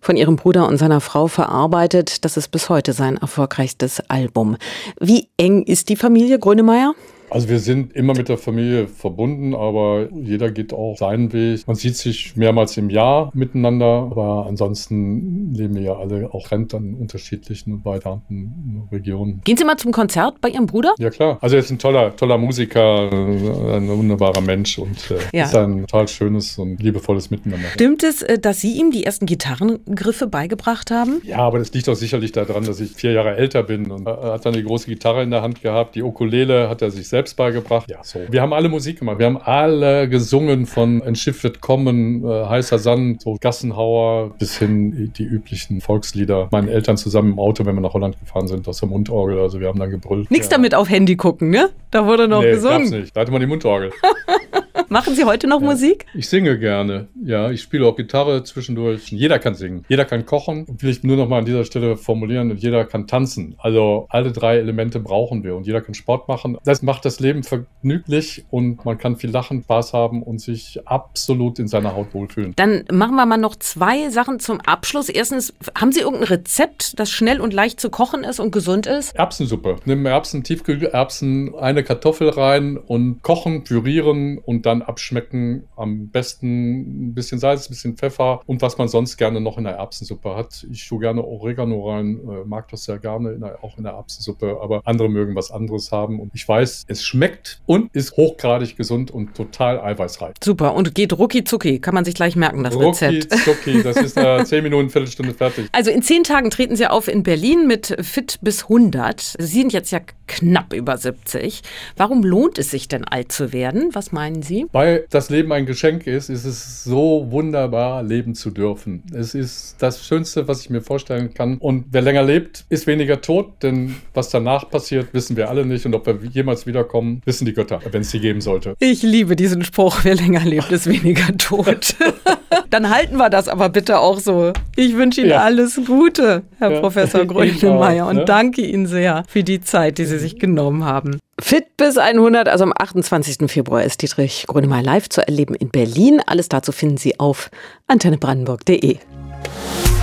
von 0.00 0.16
ihrem 0.16 0.36
Bruder 0.36 0.66
und 0.66 0.78
seiner 0.78 1.02
Frau 1.02 1.26
verarbeitet. 1.28 2.24
Das 2.24 2.38
ist 2.38 2.48
bis 2.48 2.70
heute 2.70 2.94
sein 2.94 3.18
erfolgreichstes 3.18 4.00
Album. 4.08 4.56
Wie 4.98 5.28
eng 5.36 5.62
ist 5.62 5.90
die 5.90 5.96
Familie 5.96 6.38
Grönemeyer? 6.38 6.94
Also 7.30 7.48
wir 7.48 7.58
sind 7.58 7.92
immer 7.92 8.14
mit 8.14 8.28
der 8.28 8.38
Familie 8.38 8.88
verbunden, 8.88 9.54
aber 9.54 10.08
jeder 10.14 10.50
geht 10.50 10.72
auch 10.72 10.96
seinen 10.96 11.32
Weg. 11.32 11.66
Man 11.66 11.76
sieht 11.76 11.96
sich 11.96 12.36
mehrmals 12.36 12.76
im 12.76 12.90
Jahr 12.90 13.30
miteinander, 13.34 14.08
aber 14.10 14.46
ansonsten 14.48 15.52
leben 15.54 15.74
wir 15.74 15.82
ja 15.82 15.96
alle 15.96 16.32
auch 16.32 16.46
trennt 16.48 16.74
an 16.74 16.94
unterschiedlichen 16.94 17.84
weiteren 17.84 18.88
Regionen. 18.90 19.40
Gehen 19.44 19.56
Sie 19.56 19.64
mal 19.64 19.76
zum 19.76 19.92
Konzert 19.92 20.40
bei 20.40 20.48
Ihrem 20.48 20.66
Bruder? 20.66 20.94
Ja 20.98 21.10
klar, 21.10 21.38
also 21.40 21.56
er 21.56 21.60
ist 21.60 21.70
ein 21.70 21.78
toller, 21.78 22.16
toller 22.16 22.38
Musiker, 22.38 23.10
äh, 23.12 23.76
ein 23.76 23.88
wunderbarer 23.88 24.40
Mensch 24.40 24.78
und 24.78 25.10
äh, 25.10 25.36
Ja. 25.36 25.44
ist 25.44 25.54
ein 25.54 25.80
total 25.86 26.08
schönes 26.08 26.58
und 26.58 26.82
liebevolles 26.82 27.30
Miteinander. 27.30 27.68
Stimmt 27.74 28.02
es, 28.04 28.22
äh, 28.22 28.38
dass 28.38 28.60
Sie 28.60 28.72
ihm 28.78 28.90
die 28.90 29.04
ersten 29.04 29.26
Gitarrengriffe 29.26 30.26
beigebracht 30.26 30.90
haben? 30.90 31.20
Ja, 31.24 31.38
aber 31.38 31.58
das 31.58 31.72
liegt 31.72 31.88
auch 31.88 31.94
sicherlich 31.94 32.32
daran, 32.32 32.64
dass 32.64 32.80
ich 32.80 32.92
vier 32.92 33.12
Jahre 33.12 33.36
älter 33.36 33.62
bin 33.62 33.90
und 33.90 34.06
er 34.06 34.32
hat 34.32 34.46
dann 34.46 34.54
die 34.54 34.62
große 34.64 34.86
Gitarre 34.88 35.22
in 35.22 35.30
der 35.30 35.42
Hand 35.42 35.60
gehabt. 35.62 35.94
Die 35.94 36.02
Ukulele 36.02 36.68
hat 36.68 36.80
er 36.82 36.90
sich 36.90 37.06
selbst 37.08 37.17
selbst 37.18 37.36
beigebracht. 37.36 37.90
Ja, 37.90 37.98
so. 38.04 38.20
Wir 38.30 38.40
haben 38.40 38.52
alle 38.52 38.68
Musik 38.68 39.00
gemacht. 39.00 39.18
Wir 39.18 39.26
haben 39.26 39.38
alle 39.38 40.08
gesungen 40.08 40.66
von 40.66 41.02
Ein 41.02 41.16
Schiff 41.16 41.42
wird 41.42 41.60
kommen, 41.60 42.24
äh, 42.24 42.46
Heißer 42.46 42.78
Sand, 42.78 43.22
so 43.22 43.36
Gassenhauer 43.40 44.30
bis 44.38 44.56
hin 44.56 45.12
die 45.16 45.24
üblichen 45.24 45.80
Volkslieder. 45.80 46.48
Meinen 46.52 46.68
Eltern 46.68 46.96
zusammen 46.96 47.32
im 47.32 47.38
Auto, 47.40 47.66
wenn 47.66 47.74
wir 47.74 47.80
nach 47.80 47.94
Holland 47.94 48.20
gefahren 48.20 48.46
sind, 48.46 48.68
aus 48.68 48.78
der 48.78 48.88
Mundorgel. 48.88 49.40
Also 49.40 49.58
wir 49.58 49.66
haben 49.66 49.80
dann 49.80 49.90
gebrüllt. 49.90 50.30
Nichts 50.30 50.46
ja. 50.46 50.52
damit 50.52 50.76
auf 50.76 50.88
Handy 50.88 51.16
gucken, 51.16 51.50
ne? 51.50 51.70
Da 51.90 52.06
wurde 52.06 52.28
noch 52.28 52.42
nee, 52.42 52.52
gesungen. 52.52 52.78
Gab's 52.78 52.90
nicht. 52.90 53.16
Da 53.16 53.22
hatte 53.22 53.32
man 53.32 53.40
die 53.40 53.48
Mundorgel. 53.48 53.90
Machen 54.90 55.14
Sie 55.14 55.24
heute 55.24 55.46
noch 55.46 55.60
Ja. 55.60 55.66
Musik? 55.66 56.06
Ich 56.14 56.28
singe 56.28 56.58
gerne. 56.58 57.08
Ja, 57.22 57.50
ich 57.50 57.60
spiele 57.60 57.86
auch 57.86 57.96
Gitarre 57.96 58.42
zwischendurch. 58.44 59.08
Jeder 59.10 59.38
kann 59.38 59.54
singen. 59.54 59.84
Jeder 59.88 60.04
kann 60.04 60.24
kochen. 60.24 60.64
Und 60.64 60.82
will 60.82 60.90
ich 60.90 61.02
nur 61.02 61.16
noch 61.16 61.28
mal 61.28 61.38
an 61.38 61.44
dieser 61.44 61.64
Stelle 61.64 61.96
formulieren. 61.96 62.50
Und 62.50 62.62
jeder 62.62 62.84
kann 62.84 63.06
tanzen. 63.06 63.54
Also 63.58 64.06
alle 64.08 64.32
drei 64.32 64.56
Elemente 64.56 65.00
brauchen 65.00 65.44
wir. 65.44 65.56
Und 65.56 65.66
jeder 65.66 65.80
kann 65.80 65.94
Sport 65.94 66.28
machen. 66.28 66.56
Das 66.64 66.82
macht 66.82 67.04
das 67.04 67.07
Leben 67.20 67.42
vergnüglich 67.42 68.44
und 68.50 68.84
man 68.84 68.98
kann 68.98 69.16
viel 69.16 69.30
lachen, 69.30 69.62
Spaß 69.62 69.92
haben 69.92 70.22
und 70.22 70.40
sich 70.40 70.80
absolut 70.86 71.58
in 71.58 71.68
seiner 71.68 71.94
Haut 71.94 72.14
wohlfühlen. 72.14 72.54
Dann 72.56 72.84
machen 72.92 73.16
wir 73.16 73.26
mal 73.26 73.36
noch 73.36 73.56
zwei 73.56 74.10
Sachen 74.10 74.40
zum 74.40 74.60
Abschluss. 74.60 75.08
Erstens, 75.08 75.54
haben 75.78 75.92
Sie 75.92 76.00
irgendein 76.00 76.28
Rezept, 76.28 76.98
das 76.98 77.10
schnell 77.10 77.40
und 77.40 77.52
leicht 77.52 77.80
zu 77.80 77.90
kochen 77.90 78.24
ist 78.24 78.40
und 78.40 78.50
gesund 78.50 78.86
ist? 78.86 79.14
Erbsensuppe. 79.14 79.76
Nimm 79.84 80.06
Erbsen, 80.06 80.44
Tiefkühlerbsen, 80.44 81.54
eine 81.54 81.84
Kartoffel 81.84 82.28
rein 82.30 82.76
und 82.76 83.22
kochen, 83.22 83.64
pürieren 83.64 84.38
und 84.38 84.66
dann 84.66 84.82
abschmecken. 84.82 85.64
Am 85.76 86.08
besten 86.08 87.08
ein 87.08 87.14
bisschen 87.14 87.38
Salz, 87.38 87.66
ein 87.66 87.70
bisschen 87.70 87.96
Pfeffer 87.96 88.40
und 88.46 88.62
was 88.62 88.78
man 88.78 88.88
sonst 88.88 89.16
gerne 89.16 89.40
noch 89.40 89.58
in 89.58 89.64
der 89.64 89.74
Erbsensuppe 89.74 90.36
hat. 90.36 90.66
Ich 90.70 90.88
tue 90.88 91.00
gerne 91.00 91.24
Oregano 91.24 91.90
rein, 91.90 92.18
äh, 92.18 92.44
mag 92.44 92.68
das 92.68 92.84
sehr 92.84 92.98
gerne, 92.98 93.32
in 93.32 93.40
der, 93.40 93.62
auch 93.62 93.76
in 93.76 93.84
der 93.84 93.92
Erbsensuppe, 93.92 94.58
aber 94.60 94.82
andere 94.84 95.08
mögen 95.08 95.34
was 95.34 95.50
anderes 95.50 95.92
haben. 95.92 96.20
Und 96.20 96.30
ich 96.34 96.46
weiß, 96.46 96.84
es 96.88 96.97
schmeckt 97.04 97.60
und 97.66 97.94
ist 97.94 98.16
hochgradig 98.16 98.76
gesund 98.76 99.10
und 99.10 99.34
total 99.34 99.80
eiweißreich. 99.80 100.34
Super. 100.42 100.74
Und 100.74 100.94
geht 100.94 101.12
rucki 101.18 101.44
zucki. 101.44 101.78
Kann 101.80 101.94
man 101.94 102.04
sich 102.04 102.14
gleich 102.14 102.36
merken, 102.36 102.64
das 102.64 102.74
Rucki, 102.74 103.04
Rezept. 103.06 103.38
zucki, 103.44 103.82
das 103.82 103.96
ist 103.96 104.16
äh, 104.16 104.44
10 104.44 104.62
Minuten, 104.62 104.90
Viertelstunde 104.90 105.34
fertig. 105.34 105.68
Also 105.72 105.90
in 105.90 106.02
zehn 106.02 106.24
Tagen 106.24 106.50
treten 106.50 106.76
Sie 106.76 106.86
auf 106.86 107.08
in 107.08 107.22
Berlin 107.22 107.66
mit 107.66 107.96
Fit 108.02 108.38
bis 108.42 108.64
100. 108.64 109.20
Sie 109.38 109.60
sind 109.60 109.72
jetzt 109.72 109.90
ja 109.90 110.00
knapp 110.26 110.72
über 110.72 110.96
70. 110.96 111.62
Warum 111.96 112.22
lohnt 112.22 112.58
es 112.58 112.70
sich 112.70 112.88
denn 112.88 113.04
alt 113.04 113.32
zu 113.32 113.52
werden? 113.52 113.90
Was 113.92 114.12
meinen 114.12 114.42
Sie? 114.42 114.66
Weil 114.72 115.06
das 115.10 115.30
Leben 115.30 115.52
ein 115.52 115.66
Geschenk 115.66 116.06
ist, 116.06 116.28
ist 116.28 116.44
es 116.44 116.84
so 116.84 117.26
wunderbar, 117.30 118.02
leben 118.02 118.34
zu 118.34 118.50
dürfen. 118.50 119.02
Es 119.12 119.34
ist 119.34 119.76
das 119.78 120.06
Schönste, 120.06 120.46
was 120.48 120.60
ich 120.60 120.70
mir 120.70 120.82
vorstellen 120.82 121.32
kann. 121.34 121.56
Und 121.58 121.86
wer 121.90 122.02
länger 122.02 122.22
lebt, 122.22 122.64
ist 122.68 122.86
weniger 122.86 123.20
tot, 123.20 123.62
denn 123.62 123.96
was 124.14 124.28
danach 124.30 124.68
passiert, 124.68 125.12
wissen 125.12 125.36
wir 125.36 125.48
alle 125.48 125.64
nicht. 125.64 125.86
Und 125.86 125.94
ob 125.94 126.06
wir 126.06 126.18
jemals 126.30 126.66
wiederkommen, 126.88 127.22
wissen 127.24 127.44
die 127.44 127.52
Götter, 127.52 127.80
wenn 127.90 128.02
es 128.02 128.10
sie 128.10 128.20
geben 128.20 128.40
sollte. 128.40 128.74
Ich 128.78 129.02
liebe 129.02 129.36
diesen 129.36 129.62
Spruch, 129.64 130.00
wer 130.04 130.14
länger 130.14 130.40
lebt, 130.44 130.72
ist 130.72 130.86
weniger 130.86 131.26
tot. 131.38 131.94
Dann 132.70 132.90
halten 132.90 133.16
wir 133.16 133.30
das 133.30 133.48
aber 133.48 133.68
bitte 133.68 133.98
auch 133.98 134.18
so. 134.18 134.52
Ich 134.76 134.96
wünsche 134.96 135.20
Ihnen 135.20 135.30
Ja. 135.30 135.42
alles 135.42 135.80
Gute, 135.86 136.42
Herr 136.58 136.72
Ja. 136.72 136.80
Professor 136.80 137.24
Grönemeyer, 137.26 138.06
und 138.06 138.16
ne? 138.16 138.24
danke 138.24 138.62
Ihnen 138.62 138.86
sehr 138.86 139.22
für 139.28 139.42
die 139.42 139.60
Zeit, 139.60 139.98
die 139.98 140.04
Sie 140.06 140.18
sich 140.18 140.38
genommen 140.38 140.84
haben. 140.84 141.18
Fit 141.40 141.76
bis 141.76 141.98
100, 141.98 142.48
also 142.48 142.64
am 142.64 142.72
28. 142.76 143.50
Februar 143.50 143.84
ist 143.84 144.02
Dietrich 144.02 144.44
Grönemeyer 144.48 144.82
live 144.82 145.08
zu 145.08 145.26
erleben 145.26 145.54
in 145.54 145.68
Berlin. 145.68 146.20
Alles 146.26 146.48
dazu 146.48 146.72
finden 146.72 146.96
Sie 146.96 147.18
auf 147.20 147.50
antennebrandenburg.de. 147.86 148.96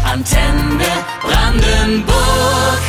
Antenne 0.06 0.80
Brandenburg. 1.22 2.80